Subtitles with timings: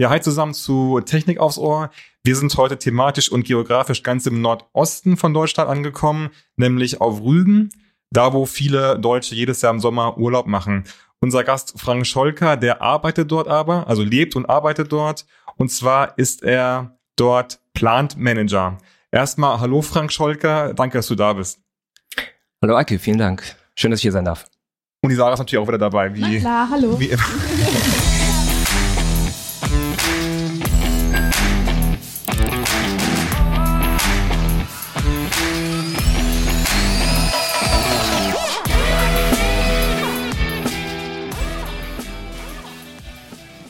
[0.00, 1.90] Ja, hi zusammen zu Technik aufs Ohr.
[2.24, 7.68] Wir sind heute thematisch und geografisch ganz im Nordosten von Deutschland angekommen, nämlich auf Rügen,
[8.10, 10.84] da wo viele Deutsche jedes Jahr im Sommer Urlaub machen.
[11.20, 15.26] Unser Gast Frank Scholker, der arbeitet dort aber, also lebt und arbeitet dort.
[15.56, 18.78] Und zwar ist er dort Plant Manager.
[19.10, 21.60] Erstmal, hallo Frank Scholker, danke, dass du da bist.
[22.62, 23.42] Hallo Ake, vielen Dank.
[23.76, 24.46] Schön, dass ich hier sein darf.
[25.02, 26.14] Und die Sarah ist natürlich auch wieder dabei.
[26.14, 26.98] Wie, Na klar, hallo.
[26.98, 27.22] Wie immer.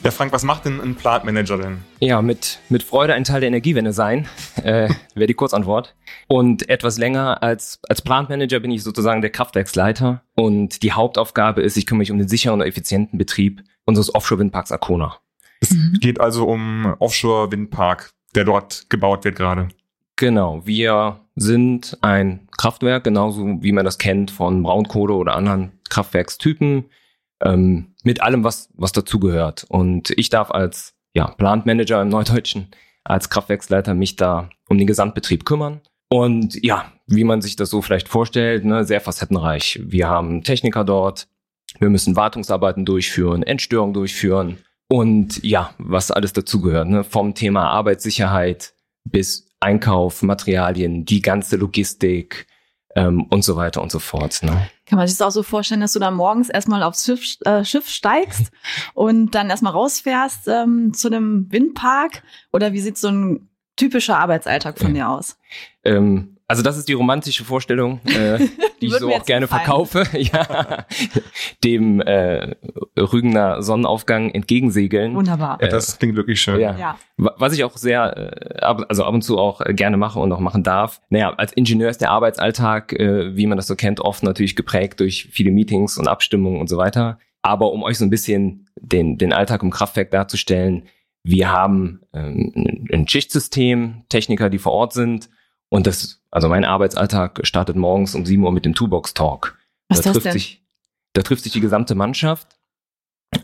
[0.03, 1.77] Ja, Frank, was macht denn ein Plant Manager denn?
[1.99, 4.27] Ja, mit, mit Freude ein Teil der Energiewende sein,
[4.63, 5.95] äh, wäre die Kurzantwort.
[6.27, 10.23] Und etwas länger als, als Plant Manager bin ich sozusagen der Kraftwerksleiter.
[10.35, 14.71] Und die Hauptaufgabe ist, ich kümmere mich um den sicheren und effizienten Betrieb unseres Offshore-Windparks
[14.71, 15.17] Arkona.
[15.59, 15.97] Es mhm.
[16.01, 19.67] geht also um Offshore-Windpark, der dort gebaut wird gerade.
[20.15, 26.85] Genau, wir sind ein Kraftwerk, genauso wie man das kennt von Braunkohle oder anderen Kraftwerkstypen
[27.43, 29.65] ähm, mit allem, was, was dazugehört.
[29.69, 32.67] Und ich darf als ja, Plant Manager im Neudeutschen,
[33.03, 35.81] als Kraftwerksleiter mich da um den Gesamtbetrieb kümmern.
[36.09, 39.79] Und ja, wie man sich das so vielleicht vorstellt, ne, sehr facettenreich.
[39.83, 41.27] Wir haben Techniker dort,
[41.79, 44.57] wir müssen Wartungsarbeiten durchführen, Endstörungen durchführen
[44.89, 48.73] und ja, was alles dazugehört, ne, vom Thema Arbeitssicherheit
[49.05, 52.47] bis Einkauf, Materialien, die ganze Logistik,
[52.95, 54.41] ähm, und so weiter und so fort.
[54.43, 54.69] Ne?
[54.85, 57.63] Kann man sich das auch so vorstellen, dass du dann morgens erstmal aufs Schiff, äh,
[57.63, 58.51] Schiff steigst
[58.93, 62.23] und dann erstmal rausfährst ähm, zu einem Windpark?
[62.51, 65.37] Oder wie sieht so ein typischer Arbeitsalltag von dir aus?
[65.83, 68.37] Ähm, also das ist die romantische Vorstellung, äh,
[68.81, 69.63] die ich so auch gerne gefallen.
[69.63, 70.05] verkaufe.
[70.17, 70.85] ja,
[71.63, 72.55] dem äh,
[72.99, 75.15] Rügener Sonnenaufgang entgegensegeln.
[75.15, 75.61] Wunderbar.
[75.61, 76.59] Äh, das klingt wirklich schön.
[76.59, 76.77] Ja.
[76.77, 76.97] ja.
[77.15, 80.41] Was ich auch sehr, äh, ab, also ab und zu auch gerne mache und auch
[80.41, 81.01] machen darf.
[81.09, 84.99] Naja, als Ingenieur ist der Arbeitsalltag, äh, wie man das so kennt, oft natürlich geprägt
[84.99, 87.17] durch viele Meetings und Abstimmungen und so weiter.
[87.43, 90.83] Aber um euch so ein bisschen den, den Alltag im Kraftwerk darzustellen,
[91.23, 95.29] wir haben ähm, ein Schichtsystem, Techniker, die vor Ort sind
[95.71, 99.57] und das, also mein Arbeitsalltag startet morgens um 7 Uhr mit dem Toolbox Talk.
[99.87, 100.33] Was da ist das denn?
[100.33, 100.63] Sich,
[101.13, 102.59] da trifft sich die gesamte Mannschaft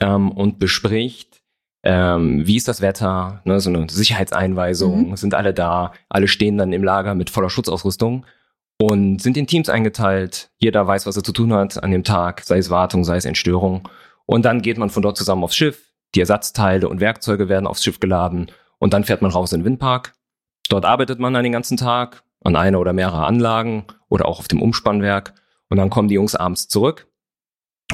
[0.02, 1.42] ähm, und bespricht,
[1.84, 5.16] ähm, wie ist das Wetter, ne, so eine Sicherheitseinweisung, mhm.
[5.16, 8.26] sind alle da, alle stehen dann im Lager mit voller Schutzausrüstung
[8.78, 10.50] und sind in Teams eingeteilt.
[10.58, 13.26] Jeder weiß, was er zu tun hat an dem Tag, sei es Wartung, sei es
[13.26, 13.88] Entstörung.
[14.26, 15.94] Und dann geht man von dort zusammen aufs Schiff.
[16.14, 19.66] Die Ersatzteile und Werkzeuge werden aufs Schiff geladen und dann fährt man raus in den
[19.66, 20.14] Windpark
[20.70, 24.48] Dort arbeitet man dann den ganzen Tag an einer oder mehrere Anlagen oder auch auf
[24.48, 25.34] dem Umspannwerk.
[25.70, 27.08] Und dann kommen die Jungs abends zurück.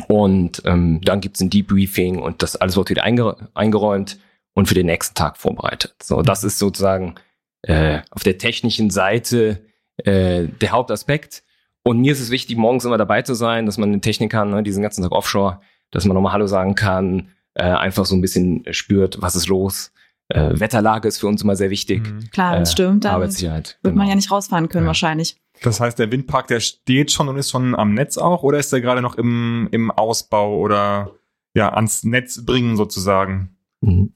[0.08, 4.18] Und ähm, dann gibt's ein Debriefing und das alles wird wieder einge eingeräumt
[4.54, 5.96] und für den nächsten Tag vorbereitet.
[6.02, 7.16] So, das ist sozusagen
[7.62, 9.66] äh, auf der technischen Seite
[9.98, 11.44] äh, der Hauptaspekt.
[11.84, 14.64] Und mir ist es wichtig, morgens immer dabei zu sein, dass man den Technikern, ne,
[14.64, 15.60] diesen ganzen Tag offshore,
[15.92, 19.93] dass man nochmal Hallo sagen kann, äh, einfach so ein bisschen spürt, was ist los,
[20.34, 22.12] äh, Wetterlage ist für uns immer sehr wichtig.
[22.12, 22.30] Mhm.
[22.32, 24.04] Klar, wenn es äh, stürmt, dann Arbeitssicherheit, wird genau.
[24.04, 24.88] man ja nicht rausfahren können ja.
[24.88, 25.38] wahrscheinlich.
[25.62, 28.74] Das heißt, der Windpark, der steht schon und ist schon am Netz auch oder ist
[28.74, 31.12] der gerade noch im, im Ausbau oder
[31.56, 33.56] ja, ans Netz bringen sozusagen?
[33.82, 34.12] Mhm.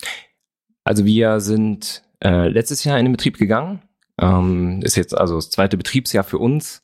[0.84, 3.82] Also wir sind äh, letztes Jahr in den Betrieb gegangen.
[4.20, 6.84] Ähm, ist jetzt also das zweite Betriebsjahr für uns.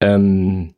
[0.00, 0.74] Ähm,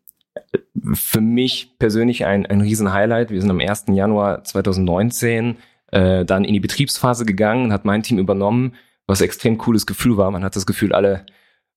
[0.95, 3.31] für mich persönlich ein, ein Riesen-Highlight.
[3.31, 3.87] Wir sind am 1.
[3.89, 5.57] Januar 2019
[5.93, 8.75] äh, dann in die Betriebsphase gegangen, hat mein Team übernommen,
[9.07, 10.31] was extrem cooles Gefühl war.
[10.31, 11.27] Man hat das Gefühl, alle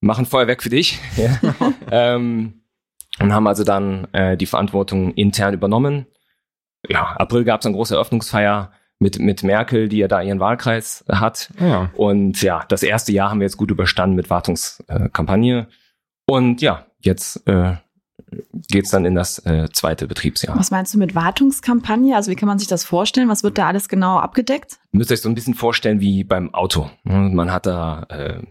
[0.01, 0.99] machen Feuerwerk für dich.
[1.17, 1.39] ja.
[1.91, 2.61] ähm,
[3.19, 6.07] und haben also dann äh, die Verantwortung intern übernommen.
[6.87, 11.05] Ja, April gab es eine große Eröffnungsfeier mit, mit Merkel, die ja da ihren Wahlkreis
[11.09, 11.51] hat.
[11.59, 11.91] Ja.
[11.95, 15.67] Und ja, das erste Jahr haben wir jetzt gut überstanden mit Wartungskampagne.
[16.25, 17.75] Und ja, jetzt äh,
[18.69, 20.57] geht es dann in das äh, zweite Betriebsjahr.
[20.57, 22.15] Was meinst du mit Wartungskampagne?
[22.15, 23.29] Also wie kann man sich das vorstellen?
[23.29, 24.79] Was wird da alles genau abgedeckt?
[24.91, 26.89] Ihr müsst euch so ein bisschen vorstellen wie beim Auto.
[27.03, 27.31] Ne?
[27.33, 28.41] Man hat da äh,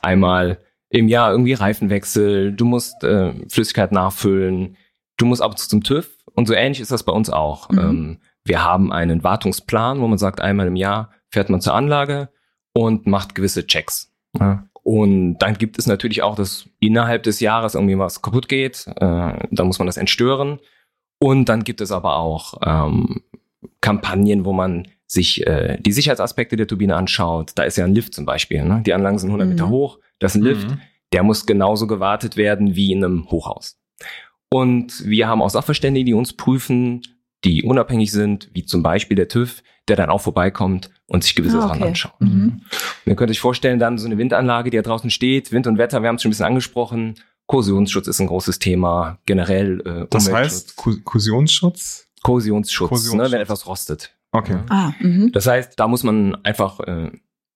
[0.00, 0.58] einmal
[0.88, 4.76] im Jahr irgendwie Reifenwechsel, du musst äh, Flüssigkeit nachfüllen,
[5.16, 7.70] du musst ab und zu zum TÜV und so ähnlich ist das bei uns auch.
[7.70, 7.78] Mhm.
[7.78, 12.28] Ähm, wir haben einen Wartungsplan, wo man sagt, einmal im Jahr fährt man zur Anlage
[12.74, 14.12] und macht gewisse Checks.
[14.38, 14.64] Ja.
[14.82, 18.86] Und dann gibt es natürlich auch, dass innerhalb des Jahres irgendwie was kaputt geht.
[18.86, 20.58] Äh, dann muss man das entstören.
[21.20, 23.22] Und dann gibt es aber auch ähm,
[23.80, 27.52] Kampagnen, wo man sich äh, die Sicherheitsaspekte der Turbine anschaut.
[27.54, 28.64] Da ist ja ein Lift zum Beispiel.
[28.64, 28.82] Ne?
[28.84, 29.54] Die Anlagen sind 100 mhm.
[29.54, 29.98] Meter hoch.
[30.18, 30.68] Das ist ein Lift.
[30.68, 30.80] Mhm.
[31.12, 33.78] Der muss genauso gewartet werden wie in einem Hochhaus.
[34.50, 37.02] Und wir haben auch Sachverständige, die uns prüfen,
[37.44, 41.58] die unabhängig sind, wie zum Beispiel der TÜV, der dann auch vorbeikommt und sich gewisse
[41.58, 41.88] Ah, Sachen okay.
[41.88, 42.20] anschaut.
[42.20, 42.62] Mhm.
[43.04, 46.02] Ihr könnt euch vorstellen, dann so eine Windanlage, die da draußen steht, Wind und Wetter,
[46.02, 47.14] wir haben es schon ein bisschen angesprochen.
[47.46, 52.08] Korrosionsschutz ist ein großes Thema, generell äh, Das heißt Ko- Korrosionsschutz?
[52.22, 53.28] Korrosionsschutz, Korrosionsschutz.
[53.30, 54.14] Ne, wenn etwas rostet.
[54.30, 54.58] Okay.
[54.68, 55.32] Ah, mhm.
[55.32, 57.10] Das heißt, da muss man einfach äh,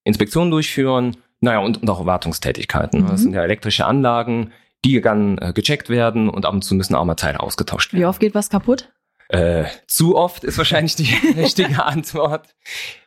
[0.04, 3.02] Inspektionen durchführen, naja, und, und auch Wartungstätigkeiten.
[3.02, 3.06] Mhm.
[3.06, 4.50] Das sind ja elektrische Anlagen,
[4.84, 8.02] die dann äh, gecheckt werden und ab und zu müssen auch mal Teile ausgetauscht werden.
[8.02, 8.92] Wie oft geht was kaputt?
[9.28, 12.54] Äh, zu oft ist wahrscheinlich die richtige Antwort.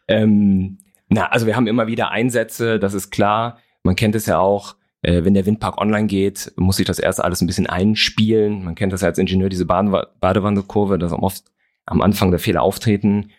[0.07, 3.59] Ähm, na, also wir haben immer wieder Einsätze, das ist klar.
[3.83, 7.23] Man kennt es ja auch, äh, wenn der Windpark online geht, muss sich das erst
[7.23, 8.63] alles ein bisschen einspielen.
[8.63, 11.45] Man kennt das ja als Ingenieur, diese Badewa- Badewandelkurve, dass oft
[11.85, 13.31] am Anfang der Fehler auftreten.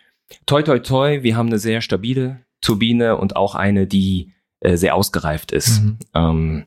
[0.45, 4.95] Toi, toi, toi, wir haben eine sehr stabile Turbine und auch eine, die äh, sehr
[4.95, 5.81] ausgereift ist.
[5.81, 5.97] Mhm.
[6.13, 6.65] Ähm,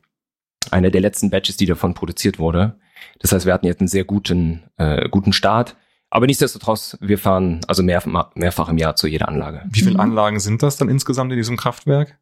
[0.71, 2.79] eine der letzten Batches, die davon produziert wurde.
[3.19, 5.75] Das heißt, wir hatten jetzt einen sehr guten, äh, guten Start.
[6.09, 8.01] Aber nichtsdestotrotz, wir fahren also mehr,
[8.35, 9.63] mehrfach im Jahr zu jeder Anlage.
[9.69, 9.99] Wie viele.
[9.99, 12.17] Anlagen sind das dann insgesamt in diesem Kraftwerk?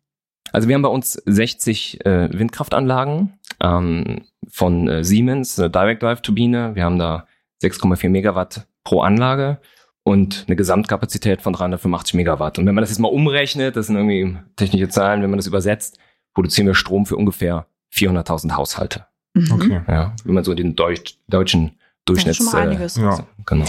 [0.52, 6.22] Also wir haben bei uns 60 äh, Windkraftanlagen ähm, von äh, Siemens, eine Direct Drive
[6.22, 6.76] Turbine.
[6.76, 7.28] Wir haben da
[7.64, 9.60] 6,4 Megawatt pro Anlage
[10.04, 12.60] und eine Gesamtkapazität von 385 Megawatt.
[12.60, 15.48] Und wenn man das jetzt mal umrechnet, das sind irgendwie technische Zahlen, wenn man das
[15.48, 15.98] übersetzt,
[16.34, 19.06] produzieren wir Strom für ungefähr 400.000 Haushalte.
[19.34, 19.52] Mhm.
[19.52, 19.82] Okay.
[19.88, 22.38] Ja, wenn man so den Deutsch, deutschen Das ist Durchschnitts...
[22.38, 22.98] schon mal einiges.
[22.98, 23.12] Ja.
[23.14, 23.66] so, genau.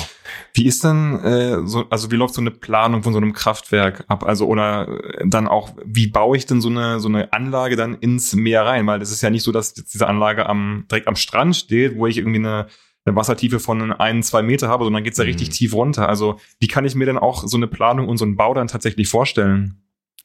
[0.54, 4.04] Wie ist denn äh, so, also wie läuft so eine Planung von so einem Kraftwerk
[4.08, 4.24] ab?
[4.24, 7.94] Also oder äh, dann auch, wie baue ich denn so eine so eine Anlage dann
[7.94, 8.86] ins Meer rein?
[8.86, 11.96] Weil das ist ja nicht so, dass jetzt diese Anlage am direkt am Strand steht,
[11.96, 12.66] wo ich irgendwie eine,
[13.04, 15.28] eine Wassertiefe von ein, zwei Meter habe, sondern geht's da Mhm.
[15.28, 16.08] richtig tief runter.
[16.08, 18.66] Also wie kann ich mir denn auch so eine Planung und so einen Bau dann
[18.66, 19.80] tatsächlich vorstellen?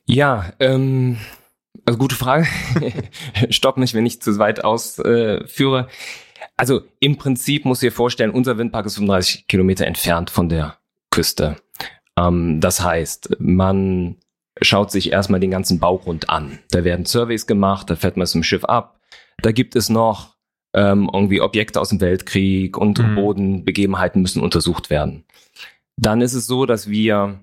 [0.06, 1.18] Ja, ähm,
[1.86, 2.48] also gute Frage.
[3.52, 5.42] Stopp mich, wenn ich zu weit ausführe.
[5.44, 5.88] Äh, führe.
[6.60, 10.78] Also im Prinzip muss ich dir vorstellen, unser Windpark ist 35 Kilometer entfernt von der
[11.10, 11.56] Küste.
[12.18, 14.18] Ähm, das heißt, man
[14.62, 16.60] schaut sich erstmal den ganzen Baugrund an.
[16.72, 19.00] Da werden Surveys gemacht, da fährt man es im Schiff ab.
[19.42, 20.36] Da gibt es noch
[20.74, 23.16] ähm, irgendwie Objekte aus dem Weltkrieg und Mhm.
[23.16, 25.24] Bodenbegebenheiten müssen untersucht werden.
[25.96, 27.40] Dann ist es so, dass wir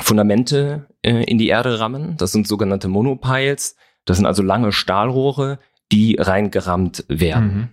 [0.00, 2.16] Fundamente äh, in die Erde rammen.
[2.16, 3.76] Das sind sogenannte Monopiles.
[4.04, 5.58] Das sind also lange Stahlrohre,
[5.92, 7.54] die reingerammt werden.
[7.54, 7.68] Mhm.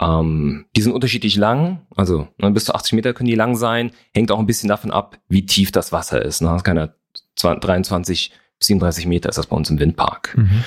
[0.00, 3.92] Ähm, die sind unterschiedlich lang, also ne, bis zu 80 Meter können die lang sein.
[4.14, 6.40] Hängt auch ein bisschen davon ab, wie tief das Wasser ist.
[6.40, 6.48] Ne?
[6.48, 6.88] Das kann ja
[7.36, 10.36] 20, 23 bis 37 Meter ist das bei uns im Windpark.
[10.36, 10.64] Mhm.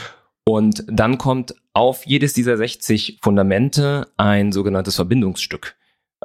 [0.47, 5.75] Und dann kommt auf jedes dieser 60 Fundamente ein sogenanntes Verbindungsstück.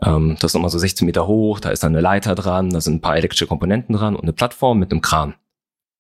[0.03, 2.81] Ähm, das ist nochmal so 16 Meter hoch, da ist dann eine Leiter dran, da
[2.81, 5.35] sind ein paar elektrische Komponenten dran und eine Plattform mit einem Kran.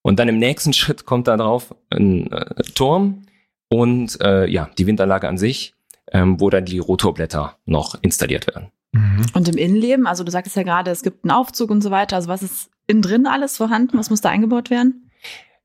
[0.02, 3.23] Und dann im nächsten Schritt kommt da drauf ein äh, Turm
[3.69, 5.75] und äh, ja, die Windanlage an sich,
[6.12, 8.70] ähm, wo dann die Rotorblätter noch installiert werden.
[8.92, 9.26] Mhm.
[9.34, 12.16] Und im Innenleben, also du sagtest ja gerade, es gibt einen Aufzug und so weiter.
[12.16, 13.96] Also was ist innen drin alles vorhanden?
[13.98, 15.10] Was muss da eingebaut werden?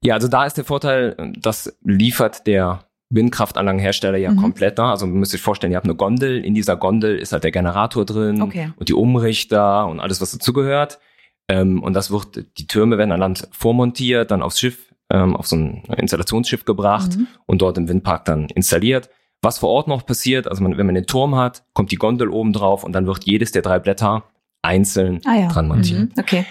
[0.02, 4.38] Ja, also da ist der Vorteil, das liefert der Windkraftanlagenhersteller ja Mhm.
[4.38, 4.78] komplett.
[4.78, 4.84] Ne?
[4.86, 7.52] Also man müsst sich vorstellen, ihr habt eine Gondel, in dieser Gondel ist halt der
[7.52, 8.72] Generator drin Okay.
[8.78, 11.00] und die Umrichter und alles, was dazugehört.
[11.48, 15.48] Ähm, und das wird, die Türme werden an Land vormontiert, dann aufs Schiff, ähm, auf
[15.48, 17.28] so ein Installationsschiff gebracht Mhm.
[17.46, 19.10] und dort im Windpark dann installiert.
[19.46, 22.30] Was vor Ort noch passiert, also man, wenn man den Turm hat, kommt die Gondel
[22.30, 24.24] oben drauf und dann wird jedes der drei Blätter
[24.64, 25.48] einzeln Ah ja.
[25.50, 26.00] dran montiert.
[26.00, 26.12] Mhm.
[26.20, 26.46] Okay.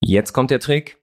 [0.00, 0.98] Jetzt kommt der Trick.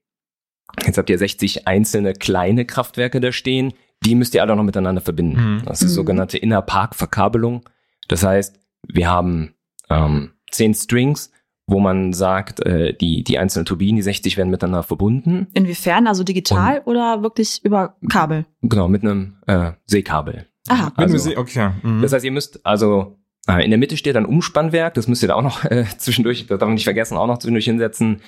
[0.85, 3.73] Jetzt habt ihr 60 einzelne kleine Kraftwerke da stehen.
[4.06, 5.57] Die müsst ihr alle noch miteinander verbinden.
[5.57, 5.61] Mhm.
[5.65, 5.95] Das ist Mhm.
[5.95, 7.61] sogenannte Innerpark-Verkabelung.
[8.07, 9.54] Das heißt, wir haben
[9.89, 11.31] ähm, 10 Strings,
[11.68, 15.47] wo man sagt, äh, die, die einzelnen Turbinen, die 60 werden miteinander verbunden.
[15.54, 16.07] Inwiefern?
[16.07, 18.45] Also digital oder wirklich über Kabel?
[18.63, 20.47] Genau, mit einem äh, Seekabel.
[20.68, 20.92] Aha.
[20.95, 21.71] Wenn Also- sehen, okay.
[21.81, 22.01] Mhm.
[22.01, 25.30] Das heißt, ihr müsst also äh, in der Mitte steht ein Umspannwerk, das müsst ihr
[25.30, 28.21] da auch noch äh, zwischendurch, das darf man nicht vergessen, auch noch zwischendurch hinsetzen.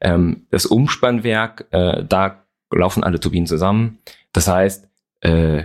[0.00, 3.98] Ähm, das Umspannwerk, äh, da laufen alle Turbinen zusammen.
[4.32, 4.88] Das heißt,
[5.22, 5.64] äh,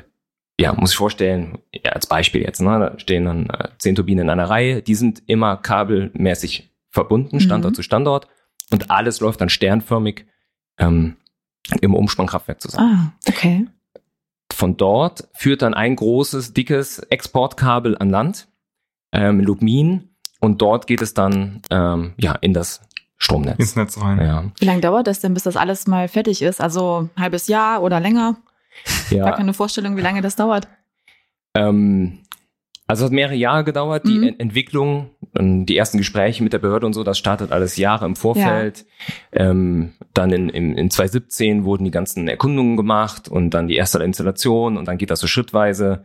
[0.59, 4.25] ja, muss ich vorstellen, ja, als Beispiel jetzt, ne, da stehen dann äh, zehn Turbinen
[4.25, 7.75] in einer Reihe, die sind immer kabelmäßig verbunden, Standort Mhm.
[7.75, 8.27] zu Standort,
[8.71, 10.25] und alles läuft dann sternförmig
[10.77, 11.17] ähm,
[11.81, 13.13] im Umspannkraftwerk zusammen.
[13.13, 13.67] Ah, okay.
[14.53, 18.47] Von dort führt dann ein großes, dickes Exportkabel an Land,
[19.11, 22.81] ähm, Lubmin, und dort geht es dann ähm, ja, in das
[23.17, 23.57] Stromnetz.
[23.59, 24.19] ins Netz rein.
[24.19, 26.59] Ja, Wie lange dauert das denn, bis das alles mal fertig ist?
[26.61, 28.37] Also ein halbes Jahr oder länger?
[29.09, 30.67] Gar ja keine Vorstellung, wie lange das dauert.
[31.55, 32.19] ähm,
[32.87, 34.23] also es hat mehrere Jahre gedauert, die Mhm.
[34.23, 38.05] Ent- Entwicklung, ähm, die ersten Gespräche mit der Behörde und so, das startet alles Jahre
[38.05, 38.85] im Vorfeld.
[39.31, 44.01] Ähm, dann in, in, in 2017 wurden die ganzen Erkundungen gemacht und dann die erste
[44.03, 46.03] Installation und dann geht das so schrittweise.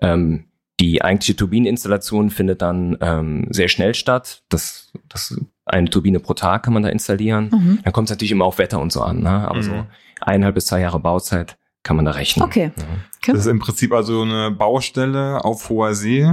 [0.00, 0.44] Ähm,
[0.78, 4.42] die eigentliche Turbineninstallation findet dann ähm, sehr schnell statt.
[4.50, 7.48] Das, das eine Turbine pro Tag kann man da installieren.
[7.50, 7.78] Mhm.
[7.82, 9.30] Dann kommt es natürlich immer auf Wetter und so an, ne?
[9.48, 9.62] aber Mhm.
[9.62, 9.86] so
[10.20, 12.44] eineinhalb bis zwei Jahre Bauzeit kann man da rechnen.
[12.44, 12.72] Okay.
[12.76, 16.30] Ja, Das ist im Prinzip also eine Baustelle auf hoher See.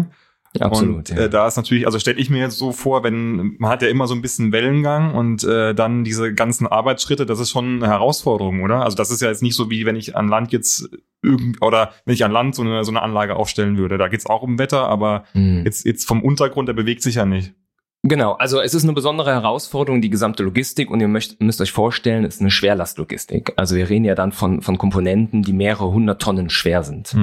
[0.60, 0.96] Absolut.
[0.96, 1.18] Und ja.
[1.18, 3.88] äh, da ist natürlich, also stelle ich mir jetzt so vor, wenn man hat ja
[3.88, 7.88] immer so ein bisschen Wellengang und äh, dann diese ganzen Arbeitsschritte, das ist schon eine
[7.88, 8.84] Herausforderung, oder?
[8.84, 10.90] Also das ist ja jetzt nicht so wie wenn ich an Land jetzt
[11.22, 13.98] irgend oder wenn ich an Land so eine so eine Anlage aufstellen würde.
[13.98, 15.64] Da geht's auch um Wetter, aber Mhm.
[15.66, 17.54] jetzt jetzt vom Untergrund, der bewegt sich ja nicht.
[18.06, 21.72] Genau, also es ist eine besondere Herausforderung, die gesamte Logistik und ihr möcht, müsst euch
[21.72, 23.54] vorstellen, es ist eine Schwerlastlogistik.
[23.56, 27.16] Also wir reden ja dann von, von Komponenten, die mehrere hundert Tonnen schwer sind.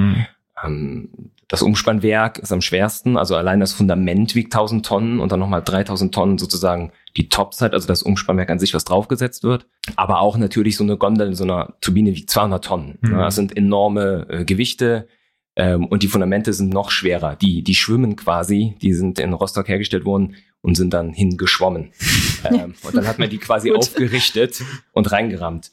[0.63, 1.09] Ähm,
[1.51, 5.61] das Umspannwerk ist am schwersten, also allein das Fundament wiegt 1000 Tonnen und dann nochmal
[5.61, 9.67] 3000 Tonnen sozusagen die Topside, also das Umspannwerk an sich, was draufgesetzt wird.
[9.97, 12.99] Aber auch natürlich so eine Gondel in so einer Turbine wiegt 200 Tonnen.
[13.01, 13.11] Mhm.
[13.17, 15.09] Das sind enorme äh, Gewichte.
[15.57, 17.35] Ähm, und die Fundamente sind noch schwerer.
[17.35, 21.91] Die, die schwimmen quasi, die sind in Rostock hergestellt worden und sind dann hingeschwommen.
[22.45, 23.79] ähm, und dann hat man die quasi Gut.
[23.79, 25.71] aufgerichtet und reingerammt.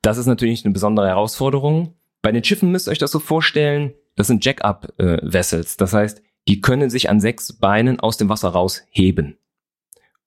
[0.00, 1.92] Das ist natürlich eine besondere Herausforderung.
[2.22, 5.76] Bei den Schiffen müsst ihr euch das so vorstellen, das sind Jack-up-Vessels.
[5.76, 9.38] Das heißt, die können sich an sechs Beinen aus dem Wasser rausheben.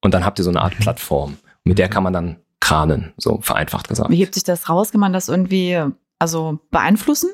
[0.00, 0.82] Und dann habt ihr so eine Art Mhm.
[0.82, 1.36] Plattform.
[1.64, 4.10] Mit der kann man dann kranen, so vereinfacht gesagt.
[4.10, 4.92] Wie hebt sich das raus?
[4.92, 5.80] Kann man das irgendwie
[6.18, 7.30] also beeinflussen?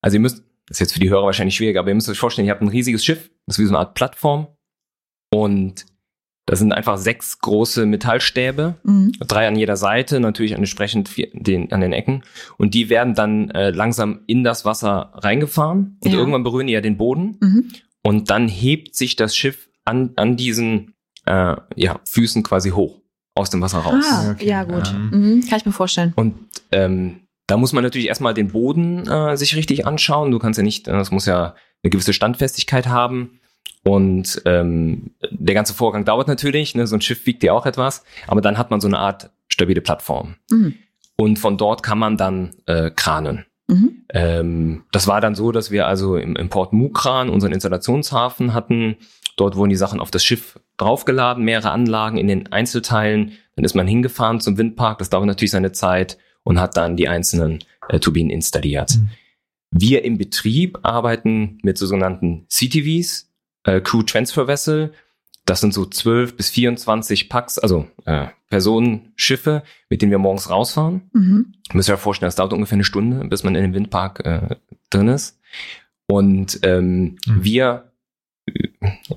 [0.00, 2.18] Also ihr müsst, das ist jetzt für die Hörer wahrscheinlich schwierig, aber ihr müsst euch
[2.18, 4.48] vorstellen, ihr habt ein riesiges Schiff, das ist wie so eine Art Plattform.
[5.32, 5.86] Und
[6.46, 9.12] da sind einfach sechs große Metallstäbe, Mhm.
[9.26, 12.22] drei an jeder Seite, natürlich entsprechend vier, den, an den Ecken.
[12.58, 16.18] Und die werden dann äh, langsam in das Wasser reingefahren und Ja.
[16.18, 17.36] irgendwann berühren die ja den Boden.
[17.40, 17.70] Mhm.
[18.02, 20.94] Und dann hebt sich das Schiff an, an diesen
[21.26, 23.00] äh, ja, Füßen quasi hoch
[23.34, 24.04] aus dem Wasser raus.
[24.10, 24.46] Ah, Okay.
[24.46, 24.92] ja gut.
[24.94, 25.10] Ähm.
[25.38, 25.46] Mhm.
[25.48, 26.12] Kann ich mir vorstellen.
[26.16, 26.34] Und
[26.70, 30.30] ähm, da muss man natürlich erstmal den Boden äh, sich richtig anschauen.
[30.30, 33.40] Du kannst ja nicht, äh, das muss ja eine gewisse Standfestigkeit haben.
[33.82, 36.86] Und ähm, der ganze Vorgang dauert natürlich, ne?
[36.86, 39.82] so ein Schiff wiegt ja auch etwas, aber dann hat man so eine Art stabile
[39.82, 40.36] Plattform.
[40.50, 40.74] Mhm.
[41.16, 43.44] Und von dort kann man dann äh, kranen.
[43.68, 44.04] Mhm.
[44.12, 48.96] Ähm, das war dann so, dass wir also im, im Port Mukran unseren Installationshafen hatten.
[49.36, 53.32] Dort wurden die Sachen auf das Schiff draufgeladen, mehrere Anlagen in den Einzelteilen.
[53.56, 54.98] Dann ist man hingefahren zum Windpark.
[54.98, 58.96] Das dauert natürlich seine Zeit und hat dann die einzelnen äh, Turbinen installiert.
[58.96, 59.08] Mhm.
[59.70, 63.32] Wir im Betrieb arbeiten mit so sogenannten CTVs,
[63.64, 64.92] äh, Crew Transfer Vessel.
[65.46, 71.10] Das sind so 12 bis 24 Packs, also äh, Personenschiffe, mit denen wir morgens rausfahren.
[71.12, 71.52] Mhm.
[71.74, 74.56] Müsst ihr euch vorstellen, das dauert ungefähr eine Stunde, bis man in dem Windpark äh,
[74.90, 75.38] drin ist.
[76.06, 77.44] Und ähm, Mhm.
[77.44, 77.92] wir,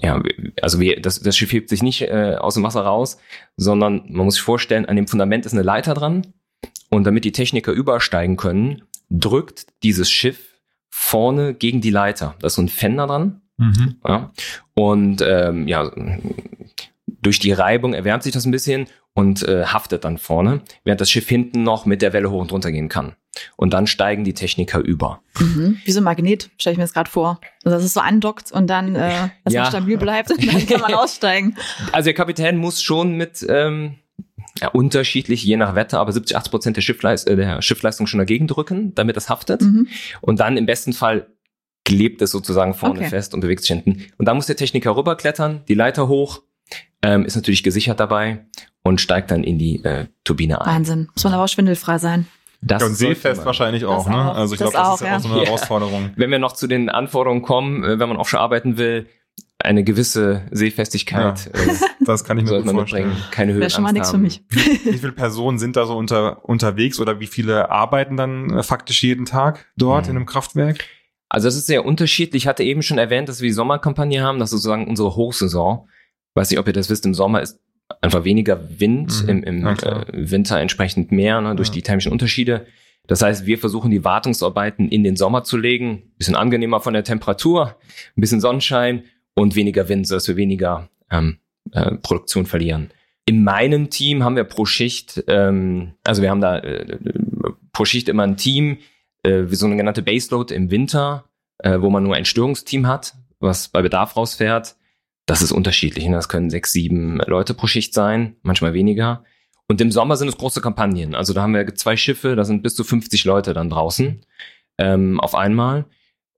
[0.01, 0.21] ja,
[0.61, 3.17] also wir, das, das Schiff hebt sich nicht äh, aus dem Wasser raus,
[3.55, 6.27] sondern man muss sich vorstellen, an dem Fundament ist eine Leiter dran.
[6.89, 10.55] Und damit die Techniker übersteigen können, drückt dieses Schiff
[10.89, 12.35] vorne gegen die Leiter.
[12.39, 13.41] Da ist so ein Fender dran.
[13.57, 13.95] Mhm.
[14.07, 14.31] Ja?
[14.73, 15.91] Und ähm, ja,
[17.21, 21.09] durch die Reibung erwärmt sich das ein bisschen und äh, haftet dann vorne, während das
[21.09, 23.15] Schiff hinten noch mit der Welle hoch und runter gehen kann.
[23.55, 25.21] Und dann steigen die Techniker über.
[25.39, 25.77] Mhm.
[25.85, 27.39] Wie so ein Magnet, stelle ich mir das gerade vor.
[27.63, 29.63] Also, dass es so andockt und dann äh, dass Ja.
[29.63, 31.55] man stabil bleibt und dann kann man aussteigen.
[31.91, 33.95] Also der Kapitän muss schon mit ähm,
[34.59, 38.17] ja, unterschiedlich, je nach Wetter, aber 70, 80 Prozent der, Schiffleist äh, der Schiffleistung schon
[38.19, 39.61] dagegen drücken, damit das haftet.
[39.61, 39.87] Mhm.
[40.21, 41.27] Und dann im besten Fall
[41.87, 43.09] klebt es sozusagen vorne Okay.
[43.09, 44.03] fest und bewegt sich hinten.
[44.17, 46.43] Und dann muss der Techniker rüberklettern, die Leiter hoch,
[47.01, 48.45] ähm, ist natürlich gesichert dabei
[48.83, 50.67] und steigt dann in die äh, Turbine ein.
[50.75, 51.09] Wahnsinn.
[51.15, 52.27] Muss man aber auch schwindelfrei sein.
[52.61, 54.31] Das Ja, und seefest wahrscheinlich auch, Das ne?
[54.31, 54.35] auch.
[54.35, 55.33] Also ich glaube, das, ist ja auch so ja.
[55.35, 55.45] eine Ja.
[55.47, 56.09] Herausforderung.
[56.15, 59.07] Wenn wir noch zu den Anforderungen kommen, äh, wenn man offshore arbeiten will,
[59.59, 61.73] eine gewisse Seefestigkeit äh,
[62.05, 63.07] Das kann ich mir gut man vorstellen.
[63.09, 63.31] mitbringen.
[63.31, 63.59] Keine Höhe.
[63.61, 64.41] Wäre schon mal nichts für mich.
[64.49, 69.03] Wie viele Personen sind da so unter, unterwegs oder wie viele arbeiten dann äh, faktisch
[69.03, 70.11] jeden Tag dort Mhm.
[70.11, 70.85] in einem Kraftwerk?
[71.29, 72.43] Also es ist sehr unterschiedlich.
[72.43, 74.39] Ich hatte eben schon erwähnt, dass wir die Sommerkampagne haben.
[74.39, 75.87] Das ist sozusagen unsere Hochsaison.
[76.35, 77.05] Weiß nicht, ob ihr das wisst.
[77.05, 77.59] Im Sommer ist
[78.01, 79.29] einfach weniger Wind, Mhm.
[79.29, 81.73] im, im Ja, äh, Winter entsprechend mehr ne, durch Ja.
[81.75, 82.65] die thermischen Unterschiede.
[83.07, 86.11] Das heißt, wir versuchen die Wartungsarbeiten in den Sommer zu legen.
[86.17, 87.75] Bisschen angenehmer von der Temperatur,
[88.17, 89.03] ein bisschen Sonnenschein
[89.33, 91.37] und weniger Wind, sodass wir weniger ähm,
[91.71, 92.89] äh, Produktion verlieren.
[93.25, 96.97] In meinem Team haben wir pro Schicht, ähm, also wir haben da äh,
[97.73, 98.77] pro Schicht immer ein Team,
[99.27, 101.25] äh, wie so eine genannte Baseload im Winter,
[101.59, 104.75] äh, wo man nur ein Störungsteam hat, was bei Bedarf rausfährt.
[105.25, 106.07] Das ist unterschiedlich.
[106.07, 106.15] Ne?
[106.15, 109.25] Das können sechs, sieben Leute pro Schicht sein, manchmal weniger.
[109.67, 111.13] Und im Sommer sind es große Kampagnen.
[111.13, 114.25] Also da haben wir zwei Schiffe, da sind bis zu 50 Leute dann draußen
[114.77, 115.85] ähm, auf einmal,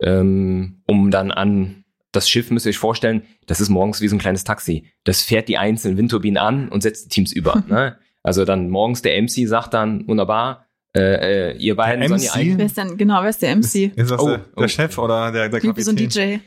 [0.01, 4.15] ähm, um dann an das Schiff, müsst ihr euch vorstellen, das ist morgens wie so
[4.15, 4.87] ein kleines Taxi.
[5.03, 7.63] Das fährt die einzelnen Windturbinen an und setzt die Teams über.
[7.67, 7.99] ne?
[8.23, 10.65] Also dann morgens der MC sagt dann, wunderbar,
[10.99, 12.57] äh, äh, ihr beiden sollen ihr MC?
[12.57, 13.91] Wer ist denn, genau, wer ist der Ist, MC?
[13.97, 14.67] ist das Oh, der, der oh.
[14.67, 15.95] Chef oder der, der Klingt wie so ein?
[15.97, 16.37] DJ.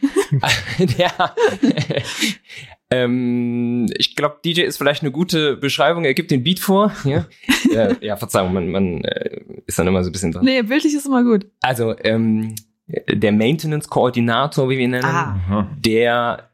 [0.78, 1.12] der,
[2.92, 6.04] Ähm, ich glaube, DJ ist vielleicht eine gute Beschreibung.
[6.04, 6.92] Er gibt den Beat vor.
[7.04, 7.26] Ja,
[7.74, 10.44] äh, ja Verzeihung, man, man äh, ist dann immer so ein bisschen dran.
[10.44, 11.46] Nee, bildlich ist immer gut.
[11.62, 12.54] Also, ähm,
[13.10, 15.66] der Maintenance-Koordinator, wie wir ihn nennen, Ah.
[15.78, 16.50] der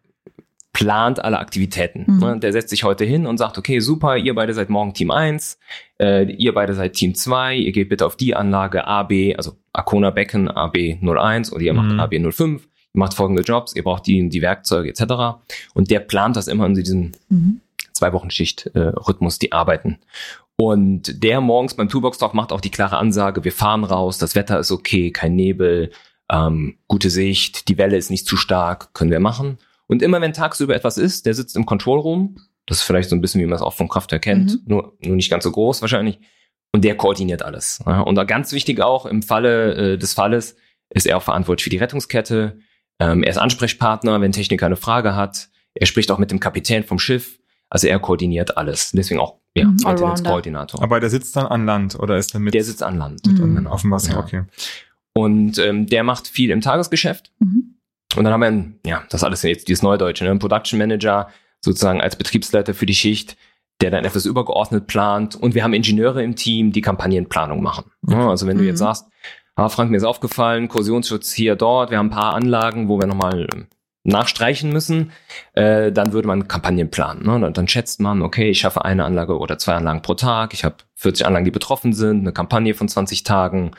[0.78, 2.04] plant alle Aktivitäten.
[2.06, 2.18] Mhm.
[2.20, 2.38] Ne?
[2.38, 5.58] Der setzt sich heute hin und sagt, okay, super, ihr beide seid morgen Team 1,
[6.00, 10.10] äh, ihr beide seid Team 2, ihr geht bitte auf die Anlage AB, also Arcona
[10.10, 11.98] Becken AB01 oder ihr macht Mhm.
[12.00, 12.60] AB05, ihr
[12.92, 15.40] macht folgende Jobs, ihr braucht die, die Werkzeuge etc.
[15.74, 17.60] Und der plant das immer in diesem Mhm.
[17.92, 19.98] zwei Wochen Schicht-Rhythmus, die arbeiten.
[20.54, 24.60] Und der morgens beim Toolbox-Talk macht auch die klare Ansage, wir fahren raus, das Wetter
[24.60, 25.90] ist okay, kein Nebel,
[26.30, 29.58] ähm, gute Sicht, die Welle ist nicht zu stark, können wir machen.
[29.88, 33.16] Und immer wenn tagsüber etwas ist, der sitzt im Control Room, das ist vielleicht so
[33.16, 34.60] ein bisschen, wie man es auch vom Kraftwerk kennt, Mhm.
[34.66, 36.20] nur, nur nicht ganz so groß wahrscheinlich,
[36.72, 37.80] und der koordiniert alles.
[37.86, 40.56] Ja, und da ganz wichtig auch, im Falle äh, des Falles
[40.90, 42.58] ist er auch verantwortlich für die Rettungskette,
[43.00, 46.84] ähm, er ist Ansprechpartner, wenn Techniker eine Frage hat, er spricht auch mit dem Kapitän
[46.84, 47.38] vom Schiff,
[47.70, 48.90] also er koordiniert alles.
[48.92, 49.76] Deswegen auch ja, Mhm.
[50.24, 50.82] Koordinator.
[50.82, 53.26] Aber der sitzt dann an Land oder ist er mit der sitzt an Land.
[53.26, 53.66] Mhm.
[53.66, 54.12] auf dem Wasser?
[54.12, 54.18] Ja.
[54.20, 54.42] Okay.
[55.14, 57.32] Und ähm, der macht viel im Tagesgeschäft.
[57.40, 57.77] Mhm.
[58.16, 60.30] Und dann haben wir, einen, ja, das alles jetzt dieses Neudeutsche, ne?
[60.30, 61.28] einen Production Manager
[61.60, 63.36] sozusagen als Betriebsleiter für die Schicht,
[63.80, 65.36] der dann etwas übergeordnet plant.
[65.36, 67.90] Und wir haben Ingenieure im Team, die Kampagnenplanung machen.
[68.08, 68.68] Ja, also wenn du Mhm.
[68.70, 69.06] jetzt sagst,
[69.56, 73.06] ah, Frank, mir ist aufgefallen, Korrosionsschutz hier, dort, wir haben ein paar Anlagen, wo wir
[73.06, 73.66] nochmal ähm,
[74.04, 75.12] nachstreichen müssen,
[75.52, 77.26] äh, dann würde man Kampagnen planen.
[77.26, 77.38] Ne?
[77.40, 80.64] Dann, dann schätzt man, okay, ich schaffe eine Anlage oder zwei Anlagen pro Tag, ich
[80.64, 83.72] habe 40 Anlagen, die betroffen sind, eine Kampagne von 20 Tagen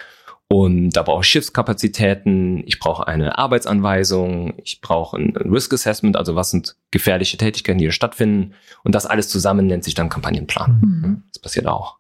[0.52, 6.18] und da brauche ich Schiffskapazitäten, ich brauche eine Arbeitsanweisung, ich brauche ein ein Risk Assessment,
[6.18, 8.56] also was sind gefährliche Tätigkeiten, die hier stattfinden.
[8.84, 10.82] Und das alles zusammen nennt sich dann Kampagnenplan.
[10.82, 11.24] Mhm.
[11.32, 12.00] Das passiert auch.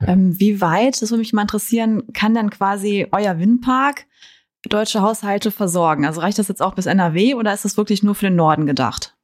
[0.00, 4.06] Ähm, wie weit, das würde mich mal interessieren, kann dann quasi euer Windpark
[4.68, 6.06] deutsche Haushalte versorgen?
[6.06, 8.66] Also reicht das jetzt auch bis NRW oder ist das wirklich nur für den Norden
[8.66, 9.16] gedacht?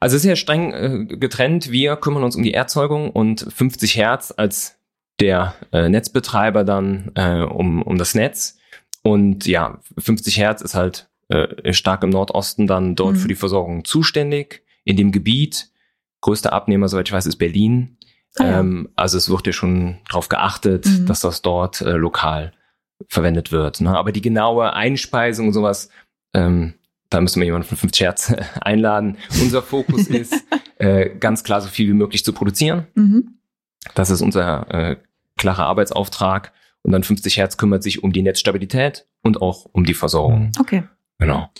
[0.00, 1.70] Also es ist ja streng äh, getrennt.
[1.70, 4.76] Wir kümmern uns um die Erzeugung und 50 Hertz als
[5.20, 8.58] der äh, Netzbetreiber dann äh, um, um das Netz.
[9.02, 13.18] Und ja, 50 Hertz ist halt äh, stark im Nordosten dann dort Mhm.
[13.20, 14.62] für die Versorgung zuständig.
[14.84, 15.70] In dem Gebiet,
[16.20, 17.96] größter Abnehmer, soweit ich weiß, ist Berlin.
[18.38, 18.60] Ah ja.
[18.60, 21.06] ähm, also es wird ja schon darauf geachtet, Mhm.
[21.06, 22.52] dass das dort äh, lokal
[23.08, 23.80] verwendet wird.
[23.80, 23.96] Ne?
[23.96, 25.88] Aber die genaue Einspeisung und sowas,
[26.34, 26.74] ähm,
[27.10, 29.16] da müssen wir jemanden von 50 Hertz einladen.
[29.40, 30.34] Unser Fokus ist,
[30.78, 32.86] äh, ganz klar so viel wie möglich zu produzieren.
[32.94, 33.35] Mhm.
[33.94, 34.96] Das ist unser äh,
[35.36, 36.52] klarer Arbeitsauftrag.
[36.82, 40.52] Und dann 50 Hertz kümmert sich um die Netzstabilität und auch um die Versorgung.
[40.60, 40.84] Okay.
[41.18, 41.50] Genau.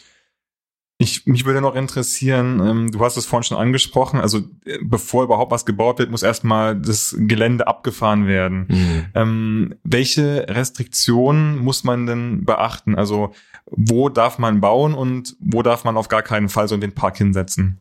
[0.99, 5.25] Ich, mich würde noch interessieren, ähm, du hast es vorhin schon angesprochen, also äh, bevor
[5.25, 8.67] überhaupt was gebaut wird, muss erstmal das Gelände abgefahren werden.
[8.69, 9.07] Mhm.
[9.15, 12.95] Ähm, welche Restriktionen muss man denn beachten?
[12.95, 13.33] Also
[13.67, 17.19] wo darf man bauen und wo darf man auf gar keinen Fall so einen Windpark
[17.19, 17.81] hinsetzen?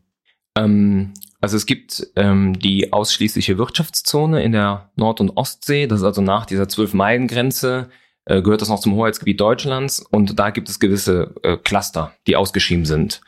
[0.56, 1.14] Ähm,
[1.46, 5.86] also es gibt ähm, die ausschließliche Wirtschaftszone in der Nord- und Ostsee.
[5.86, 7.88] Das ist also nach dieser 12-Meilen-Grenze
[8.24, 10.00] äh, gehört das noch zum Hoheitsgebiet Deutschlands.
[10.00, 13.20] Und da gibt es gewisse äh, Cluster, die ausgeschrieben sind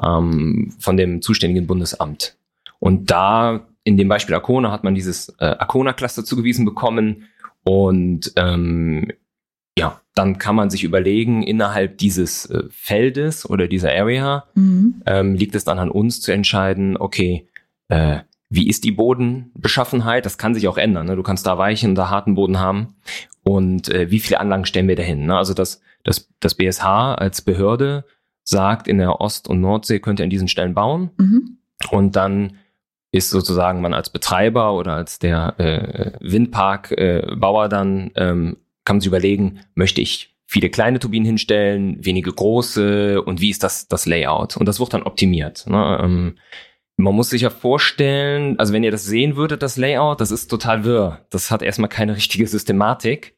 [0.00, 2.36] ähm, von dem zuständigen Bundesamt.
[2.78, 7.24] Und da, in dem Beispiel Arcona, hat man dieses äh, Arcona-Cluster zugewiesen bekommen.
[7.64, 9.10] Und ähm,
[9.76, 15.02] ja, dann kann man sich überlegen, innerhalb dieses äh, Feldes oder dieser Area, Mhm.
[15.04, 17.48] ähm, liegt es dann an uns zu entscheiden, okay,
[17.88, 20.24] äh, wie ist die Bodenbeschaffenheit?
[20.24, 21.06] Das kann sich auch ändern.
[21.06, 21.16] Ne?
[21.16, 22.96] Du kannst da weichen, da harten Boden haben.
[23.42, 25.26] Und äh, wie viele Anlagen stellen wir dahin?
[25.26, 25.36] Ne?
[25.36, 28.04] Also das, das, das BSH als Behörde
[28.44, 31.10] sagt, in der Ost- und Nordsee könnt ihr an diesen Stellen bauen.
[31.16, 31.58] Mhm.
[31.90, 32.58] Und dann
[33.10, 39.00] ist sozusagen man als Betreiber oder als der äh, Windparkbauer äh, dann, ähm, kann man
[39.00, 44.06] sich überlegen, möchte ich viele kleine Turbinen hinstellen, wenige große und wie ist das, das
[44.06, 44.56] Layout?
[44.56, 45.66] Und das wird dann optimiert.
[45.66, 45.98] Ne?
[46.02, 46.38] Ähm,
[46.96, 50.48] man muss sich ja vorstellen, also wenn ihr das sehen würdet, das Layout, das ist
[50.48, 51.20] total wirr.
[51.30, 53.34] Das hat erstmal keine richtige Systematik.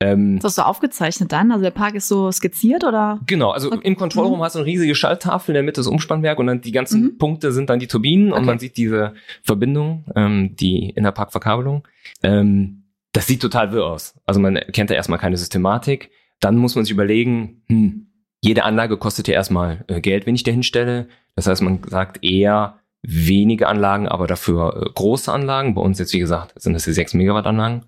[0.00, 1.52] Ähm, Ist das so aufgezeichnet dann?
[1.52, 3.20] Also der Park ist so skizziert oder?
[3.26, 3.80] Genau, also Okay.
[3.84, 6.60] im Control Room hast du eine riesige Schalttafel, in der Mitte das Umspannwerk und dann
[6.62, 7.18] die ganzen Mhm.
[7.18, 8.46] Punkte sind dann die Turbinen und Okay.
[8.46, 11.86] man sieht diese Verbindung, ähm, die Innerparkverkabelung.
[12.24, 14.14] Ähm, das sieht total wirr aus.
[14.26, 16.10] Also man kennt da erstmal keine Systematik.
[16.40, 18.08] Dann muss man sich überlegen, hm,
[18.42, 21.06] jede Anlage kostet ja erstmal äh, Geld, wenn ich da hinstelle.
[21.36, 25.74] Das heißt, man sagt eher wenige Anlagen, aber dafür äh, große Anlagen.
[25.74, 27.82] Bei uns jetzt, wie gesagt, sind das die 6 Megawatt Anlagen.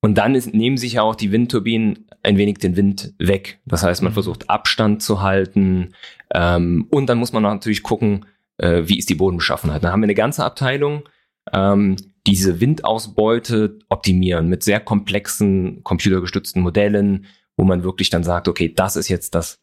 [0.00, 3.60] Und dann ist, nehmen sich ja auch die Windturbinen ein wenig den Wind weg.
[3.64, 4.14] Das heißt, man Mhm.
[4.14, 5.94] versucht Abstand zu halten.
[6.34, 8.26] Ähm, und dann muss man natürlich gucken,
[8.58, 9.82] äh, wie ist die Bodenbeschaffenheit.
[9.82, 11.08] Dann haben wir eine ganze Abteilung,
[11.52, 11.96] ähm,
[12.26, 18.96] diese Windausbeute optimieren mit sehr komplexen computergestützten Modellen, wo man wirklich dann sagt, okay, das
[18.96, 19.60] ist jetzt das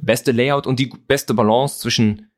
[0.00, 2.29] beste Layout und die beste Balance zwischen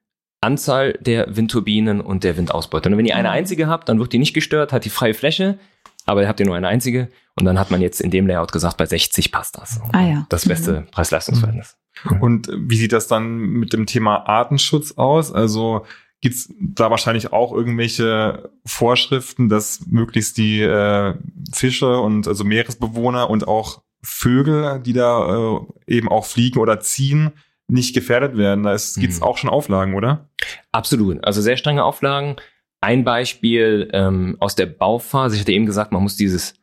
[0.43, 2.89] Anzahl der Windturbinen und der Windausbeute.
[2.89, 3.35] Und wenn ihr eine Mhm.
[3.35, 5.59] einzige habt, dann wird die nicht gestört, hat die freie Fläche,
[6.05, 8.77] aber habt ihr nur eine einzige und dann hat man jetzt in dem Layout gesagt,
[8.77, 9.81] bei 60 passt das.
[9.93, 10.27] Ah ja.
[10.29, 11.77] Das beste Preis-Leistungs-Verhältnis.
[12.21, 15.33] Und wie sieht das dann mit dem Thema Artenschutz aus?
[15.33, 15.87] Also
[16.21, 21.15] gibt's da wahrscheinlich auch irgendwelche Vorschriften, dass möglichst die äh,
[21.53, 27.31] Fische und also Meeresbewohner und auch Vögel, die da äh, eben auch fliegen oder ziehen,
[27.73, 28.65] nicht gefährdet werden?
[28.65, 29.25] Da ist- gibt's Mhm.
[29.25, 30.29] auch schon Auflagen, oder?
[30.73, 31.25] Absolut.
[31.25, 32.37] Also sehr strenge Auflagen.
[32.81, 35.35] Ein Beispiel ähm, aus der Bauphase.
[35.37, 36.55] Ich hatte eben gesagt, man muss dieses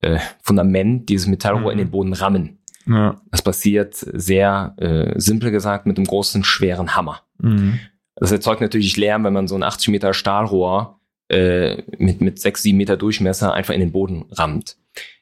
[0.00, 1.78] äh, Fundament, dieses Metallrohr Mhm.
[1.78, 2.58] in den Boden rammen.
[2.86, 3.18] Ja.
[3.30, 7.22] Das passiert sehr äh, simpel gesagt mit einem großen, schweren Hammer.
[7.38, 7.78] Mhm.
[8.16, 11.00] Das erzeugt natürlich Lärm, wenn man so ein 80 Meter Stahlrohr
[11.30, 14.76] äh, mit, mit 6, 7 Meter Durchmesser einfach in den Boden rammt.